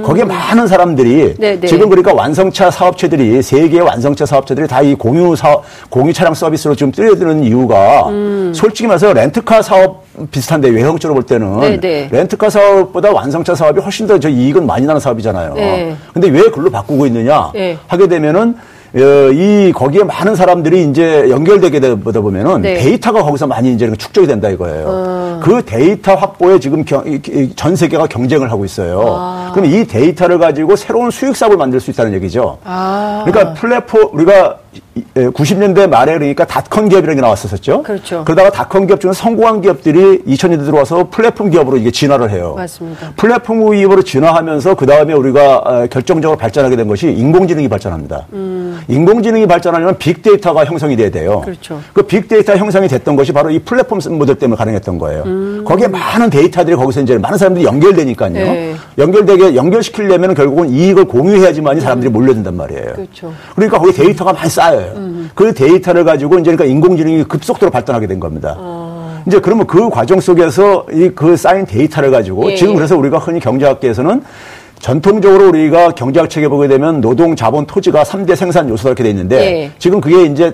[0.05, 1.35] 거기에 많은 사람들이 음.
[1.39, 1.67] 네, 네.
[1.67, 6.91] 지금 그러니까 완성차 사업체들이 세계의 완성차 사업체들이 다 이 공유 사업, 공유 차량 서비스로 지금
[6.91, 8.53] 뛰어드는 이유가 음.
[8.53, 12.09] 솔직히 말해서 렌트카 사업 비슷한데 외형적으로 볼 때는 네, 네.
[12.11, 15.55] 렌트카 사업보다 완성차 사업이 훨씬 더 저 이익은 많이 나는 사업이잖아요.
[15.55, 15.97] 네.
[16.13, 17.79] 근데 왜 글로 바꾸고 있느냐 네.
[17.87, 22.75] 하게 되면은 어, 이 거기에 많은 사람들이 이제 연결되게 되다 보면은 네.
[22.75, 24.85] 데이터가 거기서 많이 이제 축적이 된다 이거예요.
[24.87, 25.41] 어.
[25.43, 29.03] 그 데이터 확보에 지금 이- 전 세계가 경쟁을 하고 있어요.
[29.19, 29.51] 아.
[29.55, 32.59] 그럼 이 데이터를 가지고 새로운 수익 사업을 만들 수 있다는 얘기죠.
[32.65, 33.23] 아.
[33.25, 34.59] 그러니까 플랫폼 우리가
[35.15, 37.83] 90년대 말에 그러니까 닷컴 기업이라는 게 나왔었죠.
[37.83, 38.25] 그렇죠.
[38.25, 42.55] 그러다가 닷컴 기업 중에 성공한 기업들이 2000년대 들어와서 플랫폼 기업으로 이게 진화를 해요.
[42.57, 43.13] 맞습니다.
[43.17, 48.27] 플랫폼 기업으로 진화하면서 그 다음에 우리가 어, 결정적으로 발전하게 된 것이 인공지능이 발전합니다.
[48.89, 51.41] 인공지능이 발전하려면 빅데이터가 형성이 돼야 돼요.
[51.41, 51.45] 음.
[51.45, 51.81] 그렇죠.
[51.93, 55.65] 그 빅데이터 형성이 됐던 것이 바로 이 플랫폼 모델 때문에 가능했던 거예요.
[55.65, 58.29] 거기에 많은 데이터들이 거기서 이제 많은 사람들이 연결되니까요.
[58.31, 58.35] 음.
[58.35, 58.75] 네.
[58.99, 62.93] 연결되게 연결시키려면 결국은 이익을 공유해야지만이 사람들이 몰려든단 말이에요.
[62.95, 63.33] 그렇죠.
[63.55, 64.93] 그러니까 거기 데이터가 많이 쌓여요.
[64.97, 65.31] 음.
[65.35, 68.55] 그 데이터를 가지고 이제 그러니까 인공지능이 급속도로 발전하게 된 겁니다.
[68.59, 69.23] 어.
[69.27, 72.77] 이제 그러면 그 과정 속에서 이 그 쌓인 데이터를 가지고 예, 지금 예.
[72.77, 74.23] 그래서 우리가 흔히 경제학계에서는
[74.81, 79.37] 전통적으로 우리가 경제학 책에 보게 되면 노동, 자본, 토지가 3대 생산 요소다 이렇게 돼 있는데
[79.37, 79.71] 예.
[79.79, 80.53] 지금 그게 이제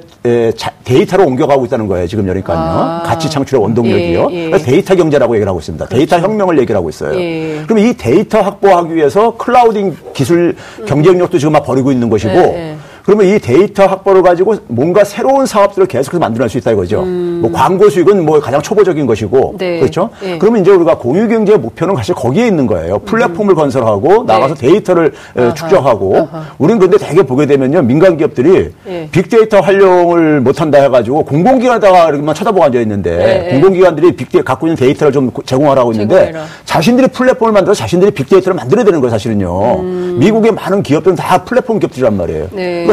[0.84, 2.06] 데이터로 옮겨가고 있다는 거예요.
[2.06, 2.58] 지금 그러니까요.
[2.58, 3.02] 아.
[3.06, 4.28] 가치 창출의 원동력이요.
[4.32, 4.58] 예, 예.
[4.58, 5.86] 데이터 경제라고 얘기를 하고 있습니다.
[5.86, 7.18] 데이터 혁명을 얘기를 하고 있어요.
[7.18, 7.62] 예.
[7.66, 10.54] 그럼 이 데이터 확보하기 위해서 clouding 기술
[10.86, 12.76] 경쟁력도 지금 막 벌이고 있는 것이고 예, 예.
[13.08, 17.00] 그러면 이 데이터 확보를 가지고 뭔가 새로운 사업들을 계속해서 만들어낼 수 있다 이거죠.
[17.06, 19.56] 뭐 광고 수익은 뭐 가장 초보적인 것이고 음.
[19.56, 19.80] 네.
[19.80, 20.10] 그렇죠.
[20.24, 20.36] 예.
[20.36, 22.98] 그러면 이제 우리가 공유 경제의 목표는 사실 거기에 있는 거예요.
[22.98, 25.12] 플랫폼을 건설하고 나가서 데이터를 에, 음.
[25.36, 25.42] 네.
[25.44, 25.54] 아하.
[25.54, 26.42] 축적하고 아하.
[26.58, 29.08] 우리는 근데 대개 보게 되면요 민간 기업들이 예.
[29.10, 33.52] 빅데이터 활용을 못한다 해가지고 공공기관에다가 이렇게만 쳐다보고 앉아 있는데 예, 예.
[33.52, 36.44] 공공기관들이 빅데 갖고 있는 데이터를 좀 고- 제공하라고 있는데 제공해라.
[36.66, 39.82] 자신들이 플랫폼을 만들어 자신들이 빅데이터를 만들어야 되는 거예요 사실은요.
[40.18, 42.48] 미국의 많은 기업들은 다 플랫폼 기업들이란 말이에요.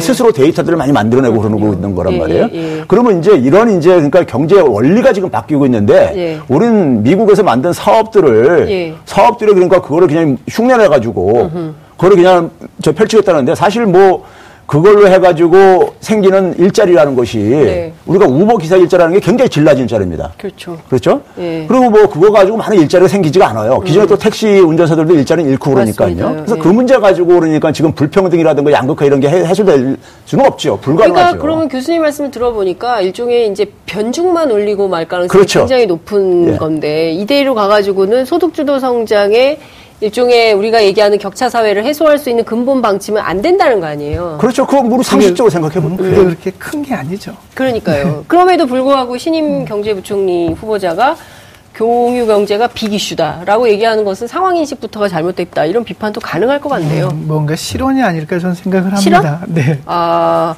[0.06, 2.50] 스스로 데이터들을 많이 만들어내고 그러고 있는 거란 예, 말이에요.
[2.54, 2.84] 예, 예.
[2.88, 6.39] 그러면 이제 이런 이제 그러니까 경제 원리가 지금 바뀌고 있는데 예.
[6.48, 8.94] 우리는 미국에서 만든 사업들을 예.
[9.06, 11.50] 사업들이 그러니까 그거를 그냥 흉내내 가지고
[11.98, 14.24] 그거를 그냥 저 펼치겠다는데 사실 뭐
[14.65, 17.93] 그걸로 해가지고 생기는 일자리라는 것이 네.
[18.08, 20.34] 우리가 우버 기사 일자라는 게 굉장히 질 낮은 일자리입니다.
[20.39, 20.78] 그렇죠.
[20.89, 21.21] 그렇죠?
[21.38, 21.65] 예.
[21.67, 23.80] 그리고 뭐 그거 가지고 많은 일자리가 생기지가 않아요.
[23.82, 26.08] 기존에 또 택시 운전사들도 일자리는 잃고 그러니까요.
[26.15, 26.32] 맞습니다.
[26.32, 26.60] 그래서 예.
[26.62, 30.80] 그 문제 가지고 그러니까 지금 불평등이라든가 양극화 이런 게 해- 해소될 수는 없죠.
[30.82, 31.13] 불가능하죠.
[31.23, 35.60] 그러니까 그러면 교수님 말씀을 들어보니까 일종의 이제 변죽만 올리고 말 가능성이 그렇죠.
[35.60, 36.58] 굉장히 높은 예.
[36.58, 39.60] 건데 이대로 가가지고는 소득주도 성장의
[40.10, 44.38] 일종의 우리가 얘기하는 격차 사회를 해소할 수 있는 근본 방침은 안 된다는 거 아니에요.
[44.39, 44.65] 그렇죠.
[44.68, 46.15] 그거 뭐 상식적으로 생각해 보면 그게.
[46.15, 47.36] 그렇게 큰 게 아니죠.
[47.56, 48.24] 그러니까요.
[48.28, 51.15] 그럼에도 불구하고 신임 경제부총리 후보자가
[51.76, 57.10] 공유 경제가 빅 이슈다라고 얘기하는 것은 상황 인식부터가 잘못됐다 이런 비판도 가능할 것 같네요.
[57.12, 59.39] 음, 뭔가 실언이 아닐까 저는 생각을 합니다.
[59.44, 59.54] 실언?
[59.56, 59.80] 네.
[59.88, 60.54] 아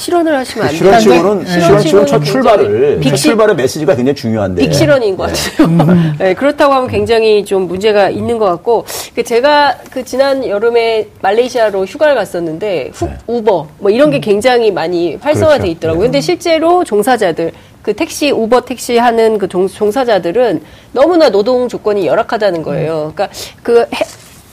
[0.00, 0.78] 실언을 하시면 안 돼요.
[0.78, 1.50] 실현치고는 네.
[1.60, 6.14] 실현치고는 첫 출발을 빅 출발의 메시지가 굉장히 중요한데 빅실언인 것 같아요.
[6.18, 11.84] 네, 그렇다고 하면 굉장히 좀 문제가 있는 것 같고, 그 제가 그 지난 여름에 말레이시아로
[11.84, 15.72] 휴가를 갔었는데, 후, 우버, 뭐 이런 게 굉장히 많이 활성화돼 그렇죠.
[15.72, 16.02] 있더라고요.
[16.04, 22.62] 근데 실제로 종사자들, 그 택시, 우버 택시 하는 그 종, 종사자들은 너무나 노동 조건이 열악하다는
[22.62, 23.12] 거예요.
[23.14, 23.28] 그러니까
[23.62, 24.04] 그 해-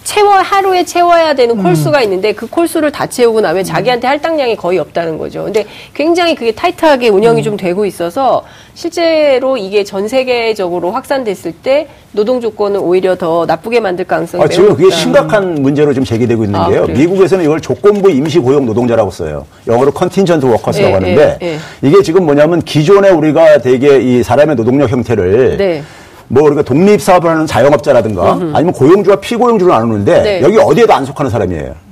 [0.07, 5.17] 채워 하루에 채워야 되는 콜수가 있는데 그 콜수를 다 채우고 나면 자기한테 할당량이 거의 없다는
[5.17, 5.43] 거죠.
[5.43, 12.39] 근데 굉장히 그게 타이트하게 운영이 좀 되고 있어서 실제로 이게 전 세계적으로 확산됐을 때 노동
[12.39, 14.89] 조건을 오히려 더 나쁘게 만들 가능성이 아, 지금 그게.
[14.95, 16.83] 심각한 문제로 지금 제기되고 있는 아, 게요.
[16.83, 16.97] 그래요?
[16.97, 19.45] 미국에서는 이걸 조건부 임시 고용 노동자라고 써요.
[19.67, 21.57] 영어로 contingent workers라고 예, 하는데 예, 예.
[21.81, 25.83] 이게 지금 뭐냐면 기존에 우리가 되게 이 사람의 노동력 형태를 네.
[26.29, 30.39] 뭐 우리가 독립 사업을 하는 자영업자라든가 아니면 고용주와 피고용주를 나누는데 네.
[30.39, 30.43] 음.
[30.43, 31.87] 여기 어디에도 안 속하는 사람이에요.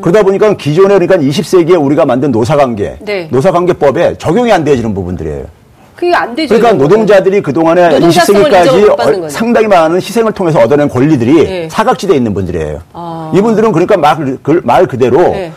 [0.00, 3.28] 그러다 보니까 기존에 그러니까 20세기에 우리가 만든 노사관계, 네.
[3.30, 5.44] 노사관계법에 적용이 안 되어지는 부분들이에요.
[5.96, 6.54] 그게 안 되죠.
[6.54, 6.82] 그러니까.
[6.82, 9.34] 노동자들이 그동안에 노동자성을 인정을 못 20세기까지 받는 거죠.
[9.34, 11.68] 상당히 많은 희생을 통해서 얻어낸 권리들이 네.
[11.70, 12.80] 사각지대에 있는 분들이에요.
[12.92, 13.32] 아.
[13.34, 15.52] 이분들은 그러니까 말, 그, 말 그대로 네.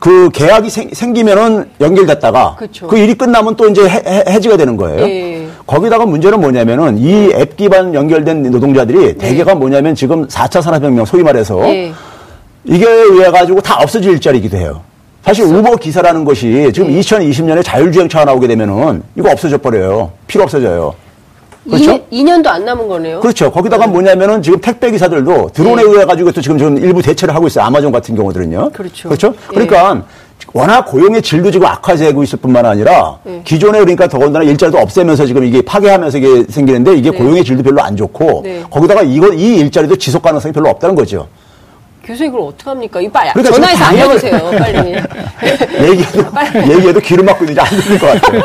[0.00, 2.88] 그 계약이 생, 기면은 연결됐다가 그쵸.
[2.88, 5.06] 그 일이 끝나면 또 이제 해, 해- 해지가 되는 거예요.
[5.06, 5.39] 예.
[5.66, 11.62] 거기다가 문제는 뭐냐면은 이 앱 기반 연결된 노동자들이 대개가 뭐냐면 지금 4차 산업혁명 소위 말해서
[11.68, 11.92] 예.
[12.64, 14.82] 이게 의해 가지고 다 없어질 일자리이기도 해요.
[15.24, 15.44] 사실.
[15.44, 17.00] 우버 기사라는 것이 지금 네.
[17.00, 20.10] 2020년에 자율주행차가 나오게 되면은 이거 없어져 버려요.
[20.26, 20.94] 필요 없어져요.
[21.64, 21.92] 그렇죠?
[22.10, 23.20] 2년, 2년도 안 남은 거네요.
[23.20, 23.50] 그렇죠.
[23.50, 25.88] 거기다가 뭐냐면은 지금 택배 기사들도 드론에 네.
[25.90, 27.64] 의해 가지고 또 지금 좀 일부 대체를 하고 있어요.
[27.64, 28.70] 아마존 같은 경우들은요.
[28.72, 29.08] 그렇죠.
[29.08, 29.34] 그렇죠.
[29.52, 29.54] 예.
[29.54, 30.02] 그러니까
[30.52, 33.40] 워낙 고용의 질도 지금 악화되고 있을 뿐만 아니라 예.
[33.44, 37.96] 기존에 그러니까 더군다나 일자리도 없애면서 지금 이게 파괴하면서 이게 생기는데 이게 고용의 질도 별로 안
[37.96, 38.62] 좋고 네.
[38.68, 41.28] 거기다가 이거 이 일자리도 지속 가능성이 별로 없다는 거죠.
[42.02, 43.00] 교수님 그걸 어떡합니까?
[43.00, 44.50] 이거 빨리 그러니까 전화해서 방향을- 알려주세요.
[44.58, 44.94] 빨리.
[45.90, 48.42] 얘기해도, 얘기해도 귀를 막고 있는지 안 들릴 것 같아요.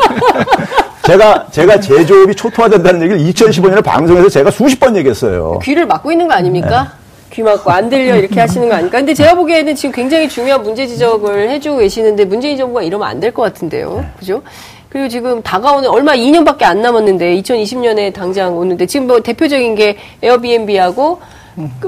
[1.06, 5.58] 제가, 제가 제조업이 초토화된다는 얘기를 2015년에 방송에서 제가 수십 번 얘기했어요.
[5.62, 6.92] 귀를 막고 있는 거 아닙니까?
[7.36, 8.96] 귀 막고 안 들려 이렇게 하시는 거 아닙니까?
[8.96, 13.30] 근데 제가 보기에는 지금 굉장히 중요한 문제 지적을 해주고 계시는데 문재인 정부가 이러면 안 될
[13.30, 14.06] 것 같은데요.
[14.18, 14.40] 그죠?
[14.88, 21.20] 그리고 지금 다가오는 얼마 2년밖에 안 남았는데 2020년에 당장 오는데 지금 뭐 대표적인 게 에어비앤비하고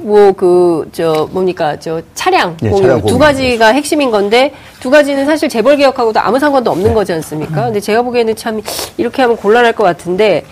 [0.02, 3.18] 뭐 그 저 뭡니까 저 차량 예, 공유 차량 두.
[3.18, 7.64] 가지가 핵심인 건데 두 가지는 사실 재벌 개혁하고도 아무 상관도 없는 거지 않습니까?
[7.66, 8.60] 근데 제가 보기에는 참
[8.98, 10.44] 이렇게 하면 곤란할 것 같은데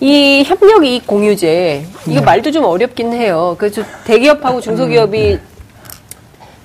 [0.00, 3.56] 이 협력 이익 공유제 이거 말도 좀 어렵긴 해요.
[3.58, 5.38] 그래서 대기업하고 중소기업이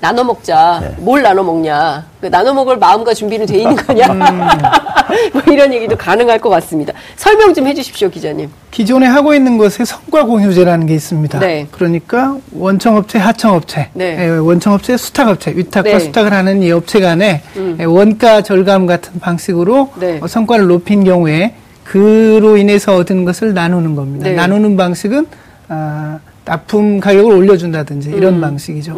[0.01, 0.95] 나눠 먹자.
[0.97, 2.07] 뭘 나눠 먹냐?
[2.19, 4.07] 그 나눠 먹을 마음과 준비는 돼 있는 거냐?
[5.31, 6.91] 뭐 이런 얘기도 가능할 것 같습니다.
[7.15, 8.49] 설명 좀 해주십시오, 기자님.
[8.71, 11.39] 기존에 하고 있는 것에 성과 공유제라는 게 있습니다.
[11.39, 11.67] 네.
[11.71, 14.17] 그러니까 원청업체, 하청업체, 네.
[14.19, 15.93] 예, 원청업체, 수탁업체, 위탁과 네.
[15.93, 15.99] 음.
[15.99, 17.43] 수탁을 하는 이 업체 간에
[17.79, 20.19] 예, 원가 절감 같은 방식으로 네.
[20.21, 24.29] 어, 성과를 높인 경우에 그로 인해서 얻은 것을 나누는 겁니다.
[24.29, 24.35] 네.
[24.35, 25.27] 나누는 방식은
[25.67, 28.41] 아, 납품 가격을 올려준다든지 이런 음.
[28.41, 28.97] 방식이죠.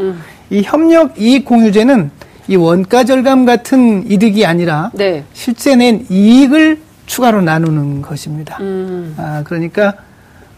[0.49, 2.11] 이 협력 이익 공유제는
[2.47, 5.23] 이 원가 절감 같은 이득이 아니라 네.
[5.33, 8.57] 실제 낸 이익을 추가로 나누는 것입니다.
[8.59, 9.13] 음.
[9.17, 9.93] 아, 그러니까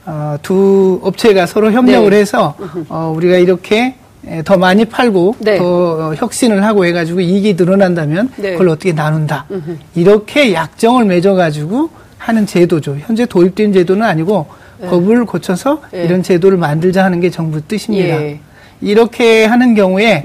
[0.06, 2.18] 어, 두 업체가 서로 협력을 네.
[2.18, 2.56] 해서
[2.90, 3.96] 어, 우리가 이렇게
[4.28, 5.58] 에, 더 많이 팔고 네.
[5.58, 8.52] 더 어, 혁신을 하고 해가지고 이익이 늘어난다면 네.
[8.54, 9.46] 그걸 어떻게 나눈다.
[9.96, 11.90] 이렇게 약정을 맺어가지고
[12.26, 12.98] 하는 제도죠.
[13.00, 14.48] 현재 도입된 제도는 아니고
[14.82, 16.06] 법을 고쳐서 네.
[16.06, 18.20] 이런 제도를 만들자 하는 게 정부 뜻입니다.
[18.20, 18.40] 예.
[18.82, 20.24] 이렇게 하는 경우에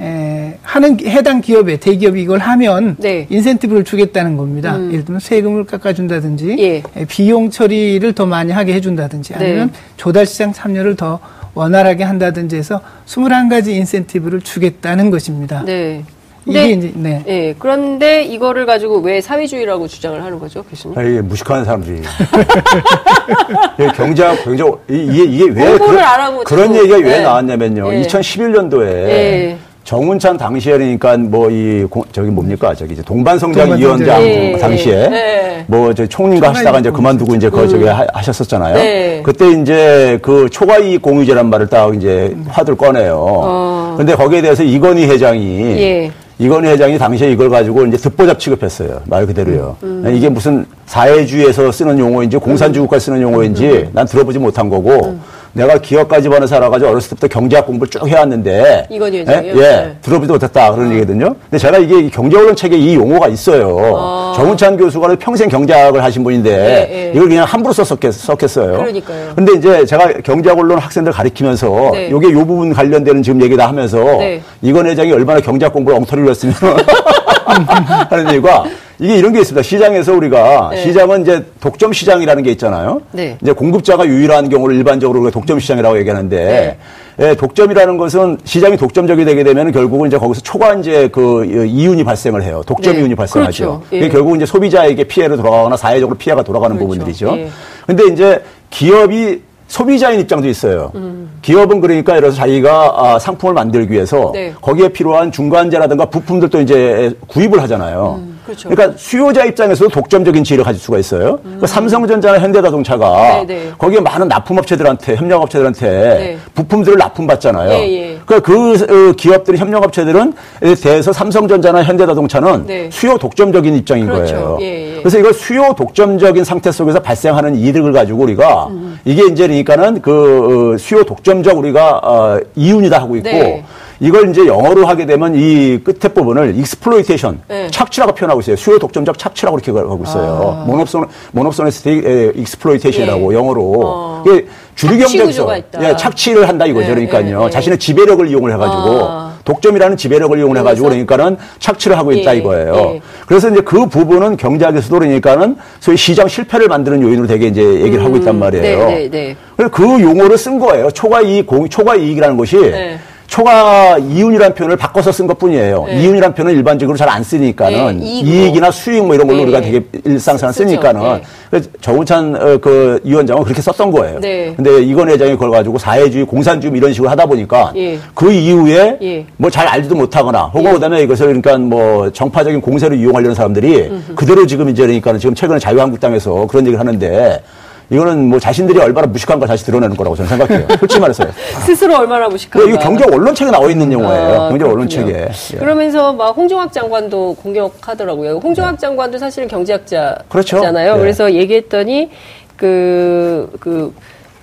[0.00, 3.26] 에, 하는 해당 기업에 대기업이 이걸 하면 네.
[3.30, 3.34] 음.
[3.34, 4.78] 인센티브를 주겠다는 겁니다.
[4.90, 6.82] 예를 들면 세금을 깎아준다든지 예.
[6.94, 9.78] 에, 비용 처리를 더 많이 하게 해준다든지 아니면 네.
[9.96, 11.20] 조달 시장 참여를 더
[11.54, 15.62] 원활하게 한다든지 해서 21가지 인센티브를 주겠다는 것입니다.
[15.64, 16.04] 네.
[16.46, 17.22] 이게 이제 네.
[17.28, 20.98] 예, 그런데 이거를 가지고 왜 사회주의라고 주장을 하는 거죠, 교수님?
[20.98, 22.00] 아, 이게 무식한 사람들이.
[23.78, 25.78] 이 경제학, 경제, 이게, 이게 왜.
[25.78, 27.20] 그런, 그런 얘기가 왜 네.
[27.20, 27.90] 나왔냐면요.
[27.90, 28.02] 네.
[28.02, 28.84] 2011년도에.
[28.84, 29.56] 네.
[29.82, 33.76] 정운찬 당시에 그러니까 뭐 이 저기 뭡니까 저기 이제 동반성장.
[33.78, 34.56] 위원장 예.
[34.60, 35.64] 당시에 네.
[35.66, 38.74] 뭐저 총리가 하시다가 이제 그만두고 이제 그 저기 하- 하셨었잖아요.
[38.76, 39.20] 네.
[39.24, 43.16] 그때 이제 그 초과이익 공유제란 말을 딱 이제 화두를 꺼내요.
[43.18, 43.94] 어.
[43.96, 46.12] 근데 거기에 대해서 이건희 회장이 예.
[46.40, 49.02] 이건희 회장이 당시에 이걸 가지고 이제 듣보잡 취급했어요.
[49.04, 49.76] 말 그대로요.
[49.82, 50.10] 음.
[50.10, 53.90] 이게 무슨 사회주의에서 쓰는 용어인지 공산주의국가 쓰는 용어인지 음.
[53.92, 55.18] 난 들어보지 못한 거고
[55.52, 59.42] 내가 기업까지 번에 살아가지고 어렸을 때부터 경제학 공부를 쭉 해왔는데 이건희 예?
[59.44, 59.96] 예, 네.
[60.02, 61.34] 들어보지도 못했다 그런 얘기거든요.
[61.50, 63.76] 근데 제가 이게 경제언론 책에 이 용어가 있어요.
[63.96, 64.32] 아.
[64.36, 67.12] 정운찬 교수가 평생 경제학을 하신 분인데 예, 예.
[67.14, 68.78] 이걸 그냥 함부로 썼었겠, 썼겠어요.
[68.78, 69.32] 그러니까요.
[69.34, 72.10] 근데 이제 제가 경제학언론 학생들 가리키면서 네.
[72.10, 74.40] 요게 요 부분 관련되는 지금 얘기 다 하면서 네.
[74.62, 76.54] 이건 회장이 얼마나 경제학 공부를 엉터리를 했으면
[78.10, 78.64] 하는 얘기가
[78.98, 79.62] 이게 이런 게 있습니다.
[79.62, 80.82] 시장에서 우리가 네.
[80.82, 83.00] 시장은 이제 독점 시장이라는 게 있잖아요.
[83.12, 83.38] 네.
[83.40, 86.78] 이제 공급자가 유일한 경우를 일반적으로 우리가 독점 시장이라고 얘기하는데
[87.20, 92.42] 예, 독점이라는 것은 시장이 독점적이 되게 되면 결국은 이제 거기서 초과 이제 그 이윤이 발생을
[92.42, 92.62] 해요.
[92.66, 93.00] 독점 네.
[93.00, 93.80] 이윤이 발생하죠.
[93.80, 94.04] 그렇죠.
[94.04, 94.08] 예.
[94.08, 96.88] 결국은 이제 소비자에게 피해를 돌아가거나 사회적으로 피해가 돌아가는 그렇죠.
[96.88, 97.36] 부분들이죠.
[97.38, 97.48] 예.
[97.86, 100.90] 근데 이제 기업이 소비자인 입장도 있어요.
[100.96, 101.30] 음.
[101.42, 104.52] 기업은 그러니까 예를 들어서 자기가 아, 상품을 만들기 위해서 네.
[104.60, 108.20] 거기에 필요한 중간재라든가 부품들도 이제 구입을 하잖아요.
[108.44, 108.68] 그렇죠.
[108.68, 111.38] 러니까 수요자 입장에서도 독점적인 지위를 가질 수가 있어요.
[111.42, 113.70] 그러니까 삼성전자나 현대자동차가 네, 네.
[113.78, 116.38] 거기에 많은 납품업체들한테 협력업체들한테 네.
[116.54, 117.70] 부품들을 납품받잖아요.
[117.70, 118.18] 예, 예.
[118.26, 122.88] 그러니까 그 어, 기업들이 협력업체들은 에 대해서 삼성전자나 현대자동차는 네.
[122.90, 124.34] 수요 독점적인 입장인 그렇죠.
[124.34, 124.58] 거예요.
[124.62, 124.99] 예, 예.
[125.00, 128.98] 그래서 이걸 수요 독점적인 상태 속에서 발생하는 이득을 가지고 우리가 음.
[129.04, 133.64] 이게 이제 그러니까는 그 어, 수요 독점적 우리가 어, 이윤이다 하고 있고 네.
[134.00, 137.68] 이걸 이제 영어로 하게 되면 이 끝에 부분을 exploitation 네.
[137.70, 138.56] 착취라고 표현하고 있어요.
[138.56, 140.64] 수요 독점적 착취라고 이렇게 하고 있어요.
[140.66, 143.32] monopson monopsonistic exploitation이라고 아.
[143.32, 143.36] 예.
[143.36, 144.24] 영어로 어.
[144.26, 145.86] 이게 주류 경제에서 있다.
[145.86, 146.86] 예, 착취를 한다 이거죠.
[146.86, 147.42] 예, 그러니까요.
[147.42, 147.50] 예, 예.
[147.50, 149.29] 자신의 지배력을 이용을 해 가지고 아.
[149.44, 150.88] 독점이라는 지배력을 이용해 가지고?
[150.88, 152.74] 그러니까는 착취를 하고 있다 예, 이거예요.
[152.74, 153.00] 예.
[153.26, 158.16] 그래서 이제 그 부분은 경제학에서도 그러니까는 소위 시장 실패를 만드는 요인으로 되게 이제 얘기를 하고
[158.16, 158.86] 있단 말이에요.
[158.86, 159.36] 네, 네, 네.
[159.56, 160.90] 그래서 그 용어를 쓴 거예요.
[160.90, 162.98] 초과 이익, 공, 초과 이익이라는 것이 네.
[163.30, 165.84] 초과 이윤이라는 표현을 바꿔서 쓴 것 뿐이에요.
[165.86, 166.00] 네.
[166.02, 168.04] 이윤이라는 표현을 일반적으로 잘 안 쓰니까는 네.
[168.06, 169.44] 이익이나 수익 뭐 이런 걸로 네.
[169.44, 170.52] 우리가 되게 일상생활.
[170.52, 171.22] 쓰니까는 네.
[171.48, 174.20] 그래서 정우찬 어, 그 위원장은 그렇게 썼던 거예요.
[174.20, 174.52] 네.
[174.54, 177.98] 근데 이건 회장이 그걸 가지고 사회주의, 공산주의 이런 식으로 하다 보니까 예.
[178.14, 179.26] 그 이후에 예.
[179.36, 180.74] 뭐잘 알지도 못하거나 혹은 예.
[180.74, 186.46] 그다음에 이것을 그러니까 뭐 정파적인 공세를 이용하려는 사람들이 그대로 지금 이제 그러니까 지금 최근에 자유한국당에서
[186.48, 187.42] 그런 얘기를 하는데
[187.90, 190.66] 이거는 뭐 자신들이 얼마나 무식한 걸 다시 드러내는 거라고 저는 생각해요.
[190.78, 191.28] 솔직히 말해서요.
[191.66, 192.68] 스스로 얼마나 무식한가.
[192.68, 194.42] 이거 경제 언론책에 나와 있는 용어예요.
[194.42, 194.64] 아, 경제.
[194.64, 195.28] 언론책에.
[195.54, 195.56] 예.
[195.58, 198.38] 그러면서 막 홍종학 장관도 공격하더라고요.
[198.38, 200.24] 홍종학 장관도 사실은 경제학자잖아요.
[200.28, 200.60] 그렇죠.
[200.60, 200.98] 네.
[200.98, 202.10] 그래서 얘기했더니
[202.56, 203.92] 그, 그,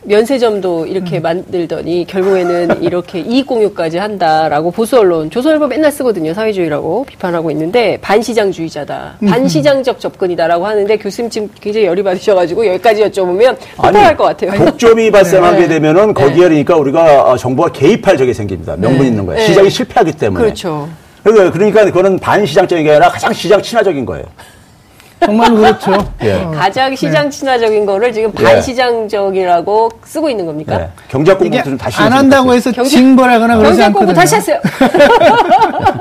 [0.04, 7.52] 면세점도 이렇게 만들더니 결국에는 이렇게 이익 공유까지 한다라고 보수 언론 조선일보 맨날 쓰거든요 사회주의라고 비판하고
[7.52, 14.66] 있는데 반시장주의자다 반시장적 접근이다라고 하는데 교수님 지금 굉장히 열이 받으셔가지고 여기까지 여쭤보면 폭발할 것 같아요.
[14.66, 15.68] 독점이 발생하게 네.
[15.68, 18.76] 되면은 거기에 그러니까 우리가 아, 정부가 개입할 적이 생깁니다.
[18.78, 19.40] 명분 있는 거예요.
[19.40, 19.48] 네.
[19.48, 20.44] 시장이 실패하기 때문에.
[20.44, 20.88] 그렇죠.
[21.24, 24.26] 그러니까 그러니까 그거는 반시장적인 게 아니라 가장 시장 친화적인 거예요.
[25.26, 26.14] 정말 그렇죠.
[26.24, 26.34] 예.
[26.34, 28.44] 어, 가장 시장 친화적인 거를 지금 예.
[28.44, 30.78] 반시장적이라고 쓰고 있는 겁니까?
[30.78, 30.90] 네.
[31.10, 34.06] 경제학 공부 좀 다시 안 한다고 해서 경제- 징벌하거나 그러지 경제 않거든요.
[34.08, 34.60] 공부 다시 하세요.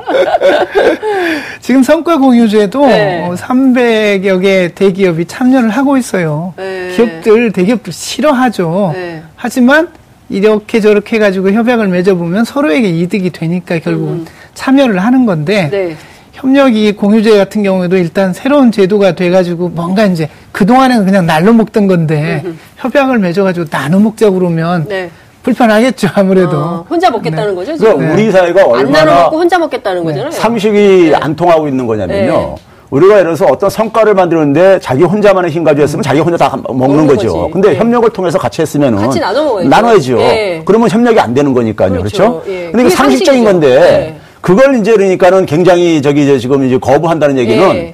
[1.61, 3.25] 지금 성과 공유제도 네.
[3.27, 6.53] 어, 300여 개 대기업이 참여를 하고 있어요.
[6.55, 6.91] 네.
[6.95, 8.91] 기업들, 대기업들 싫어하죠.
[8.93, 9.21] 네.
[9.35, 9.89] 하지만
[10.29, 15.69] 이렇게 저렇게 해가지고 협약을 맺어보면 서로에게 이득이 되니까 결국은 참여를 하는 건데 음.
[15.71, 15.95] 네.
[16.37, 22.43] 협력이 공유제 같은 경우에도 일단 새로운 제도가 돼가지고 뭔가 이제 그동안에는 그냥 날로 먹던 건데
[22.77, 25.09] 협약을 맺어가지고 나눠 먹자 그러면 네.
[25.41, 26.57] 불편하겠죠 아무래도.
[26.57, 27.75] 어, 혼자 먹겠다는 거죠?
[27.75, 27.93] 지금?
[27.95, 30.31] 그러니까 우리 사회가 안 나눠 얼마나 먹고 혼자 먹겠다는 거잖아요.
[30.31, 32.31] 상식이 안 통하고 있는 거냐면요.
[32.31, 32.55] 네.
[32.91, 36.77] 우리가 예를 들어서 어떤 성과를 만드는데 자기 혼자만의 힘 가지고 했으면 자기 혼자 다 먹는
[36.77, 37.33] 먹는 거죠.
[37.33, 37.51] 거지.
[37.53, 37.75] 근데 네.
[37.77, 39.69] 협력을 통해서 같이 했으면은 같이 나눠 먹어야죠.
[39.69, 40.17] 나눠야죠.
[40.17, 40.61] 네.
[40.63, 41.89] 그러면 협력이 안 되는 거니까요.
[41.93, 42.17] 그렇죠.
[42.17, 42.43] 그렇죠?
[42.47, 42.51] 예.
[42.71, 43.43] 근데 이거 그게 상식적인 상식이죠.
[43.43, 44.19] 건데 네.
[44.47, 47.93] 그걸 이제 그러니까는 굉장히 저기 이제 지금 이제 거부한다는 얘기는 예.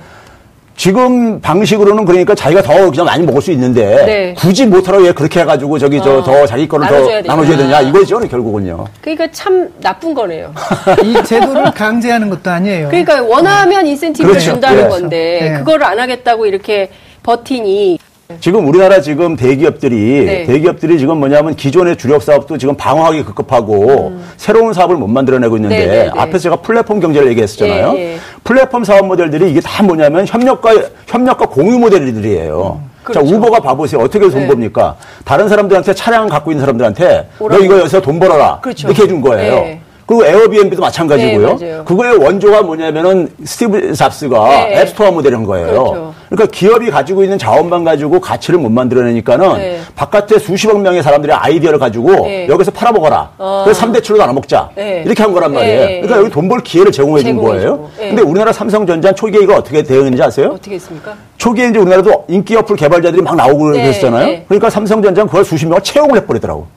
[0.78, 4.34] 지금 방식으로는 그러니까 자기가 더 그냥 많이 먹을 수 있는데 네.
[4.38, 7.78] 굳이 못하라고 왜 그렇게 해가지고 저기 저 어, 더 자기 거를 나눠줘야 더 나눠줘야 되냐.
[7.80, 8.86] 되냐 이거죠 결국은요.
[9.02, 10.54] 그러니까 참 나쁜 거네요.
[11.02, 12.90] 이 제도를 강제하는 것도 아니에요.
[12.90, 14.52] 그러니까 원하면 인센티브를 그렇죠.
[14.52, 14.88] 준다는 예.
[14.90, 15.58] 건데 네.
[15.58, 16.92] 그거를 안 하겠다고 이렇게
[17.24, 17.98] 버티니
[18.40, 20.44] 지금 우리나라 지금 대기업들이 네.
[20.46, 25.86] 대기업들이 지금 뭐냐면 기존의 주력 사업도 지금 방어하기 급급하고 새로운 사업을 못 만들어내고 있는데 네,
[25.86, 26.12] 네, 네.
[26.16, 27.94] 앞에서 제가 플랫폼 경제를 얘기했었잖아요.
[27.96, 28.18] 예, 예.
[28.44, 30.72] 플랫폼 사업 모델들이 이게 다 뭐냐면 협력과
[31.08, 32.82] 협력과 공유 모델들이에요.
[33.04, 33.36] 자 그렇죠.
[33.36, 34.02] 우버가 봐보세요.
[34.02, 34.48] 어떻게 돈 네.
[34.48, 34.96] 법니까?
[35.26, 37.64] 다른 사람들한테 차량 갖고 있는 사람들한테 너 오라고.
[37.64, 38.88] 이거 여기서 돈 벌어라 그렇죠.
[38.88, 39.56] 이렇게 해준 거예요.
[39.56, 39.82] 네.
[40.06, 41.58] 그리고 에어비앤비도 마찬가지고요.
[41.58, 41.82] 네.
[41.86, 44.82] 그거의 원조가 뭐냐면은 스티브 잡스가 네.
[44.82, 45.68] 앱스토어 모델인 거예요.
[45.68, 46.14] 그렇죠.
[46.30, 49.80] 그러니까 기업이 가지고 있는 자원만 가지고 가치를 못 만들어내니까는 네.
[49.96, 52.48] 바깥에 수십억 명의 사람들의 아이디어를 가지고 네.
[52.50, 53.32] 여기서 팔아먹어라.
[53.38, 53.62] 어.
[53.64, 54.72] 그래서 3대 7로 나눠 먹자.
[54.76, 55.04] 네.
[55.06, 55.80] 이렇게 한 거란 말이에요.
[55.80, 56.02] 네.
[56.02, 57.90] 그러니까 여기 돈 벌 기회를 제공해 준 거예요.
[57.98, 58.10] 네.
[58.10, 60.50] 근데 우리나라 삼성전자 초기에 이거 어떻게 대응했는지 아세요?
[60.56, 61.14] 어떻게 했습니까?
[61.38, 64.26] 초기에 이제 우리나라도 인기 어플 개발자들이 막 나오고 네, 그랬잖아요.
[64.26, 64.46] 네.
[64.50, 66.68] 그러니까 삼성전자는 그걸 수십 명을 채용을 해버리더라고.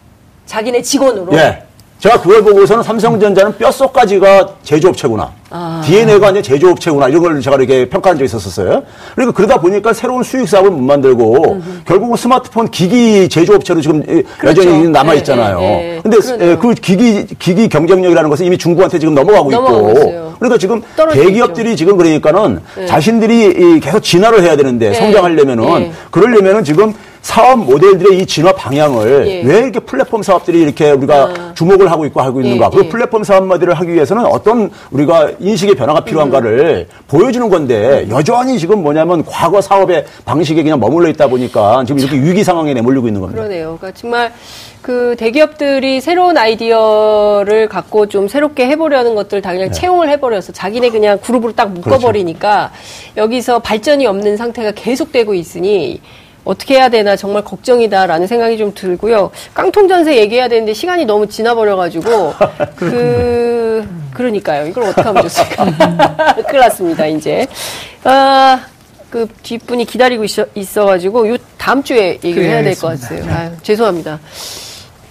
[0.47, 1.33] 자기네 직원으로.
[1.37, 1.62] 예.
[1.99, 5.33] 제가 그걸 보고서는 삼성전자는 뼛속까지가 제조업체구나.
[5.49, 5.83] 아.
[5.87, 7.09] DNA가 이제 제조업체구나.
[7.09, 8.83] 이런 걸 제가 이렇게 평가한 적이 있었어요.
[9.15, 14.61] 그러니까 그러다 보니까 새로운 수익 사업을 못 만들고 결국은 스마트폰 기기 제조업체로 지금 이- 그렇죠.
[14.63, 15.59] 여전히 남아 있잖아요.
[15.61, 16.01] 예, 예, 예.
[16.03, 16.51] 근데 그러네요.
[16.51, 19.99] 예, 그 기기, 기기 경쟁력이라는 것은 이미 중국한테 지금 넘어가고, 넘어가고 있고.
[20.01, 20.35] 있어요.
[20.39, 20.83] 그러니까 지금
[21.13, 24.95] 대기업들이 지금 그러니까는 자신들이 이 계속 진화를 해야 되는데 예.
[24.95, 25.93] 성장하려면은 예.
[26.11, 26.93] 그러려면은 지금
[27.27, 29.43] 사업 모델들의 이 진화 방향을 예.
[29.43, 32.71] 왜 이렇게 플랫폼 사업들이 이렇게 우리가 주목을 하고 있고 하고 있는가.
[32.73, 32.89] 예, 그 예.
[32.89, 39.25] 플랫폼 사업 모델을 하기 위해서는 어떤 우리가 인식의 변화가 필요한가를 보여주는 건데 여전히 지금 뭐냐면
[39.27, 43.43] 과거 사업의 방식에 그냥 머물러 있다 보니까 지금 이렇게 위기 상황에 내몰리고 있는 겁니다.
[43.43, 43.77] 그러네요.
[43.77, 44.33] 그러니까 정말
[44.81, 49.59] 그 대기업들이 새로운 아이디어를 갖고 좀 새롭게 해보려는 것들 다 네.
[49.59, 53.21] 그냥 채용을 해버려서 자기네 그냥 그룹으로 딱 묶어버리니까 그렇죠.
[53.21, 56.01] 여기서 발전이 없는 상태가 계속되고 있으니
[56.47, 59.31] 어떻게 해야 되나 정말 걱정이다라는 생각이 좀 들고요.
[59.53, 62.35] 깡통 전세 얘기해야 되는데 시간이 너무 지나버려가지고
[62.77, 64.67] 그 그러니까요.
[64.67, 65.65] 이걸 어떻게 하면 좋습니까?
[66.49, 67.07] 큰일 났습니다.
[67.07, 67.47] 이제
[68.05, 68.61] 아.
[69.11, 73.01] 그 뒷분이 기다리고 있어, 있어 가지고 요 다음 주에 얘기를 그래, 해야 될 것.
[73.01, 73.25] 같아요.
[73.33, 74.19] 아유, 죄송합니다.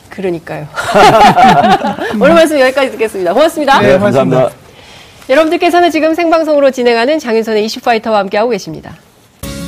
[0.10, 0.68] 그러니까요.
[2.22, 3.34] 오늘 말씀 여기까지 듣겠습니다.
[3.34, 3.80] 고맙습니다.
[3.80, 4.50] 네, 네, 감사합니다.
[5.30, 8.96] 여러분들께서는 지금 생방송으로 진행하는 장윤선의 이슈파이터와 함께하고 계십니다.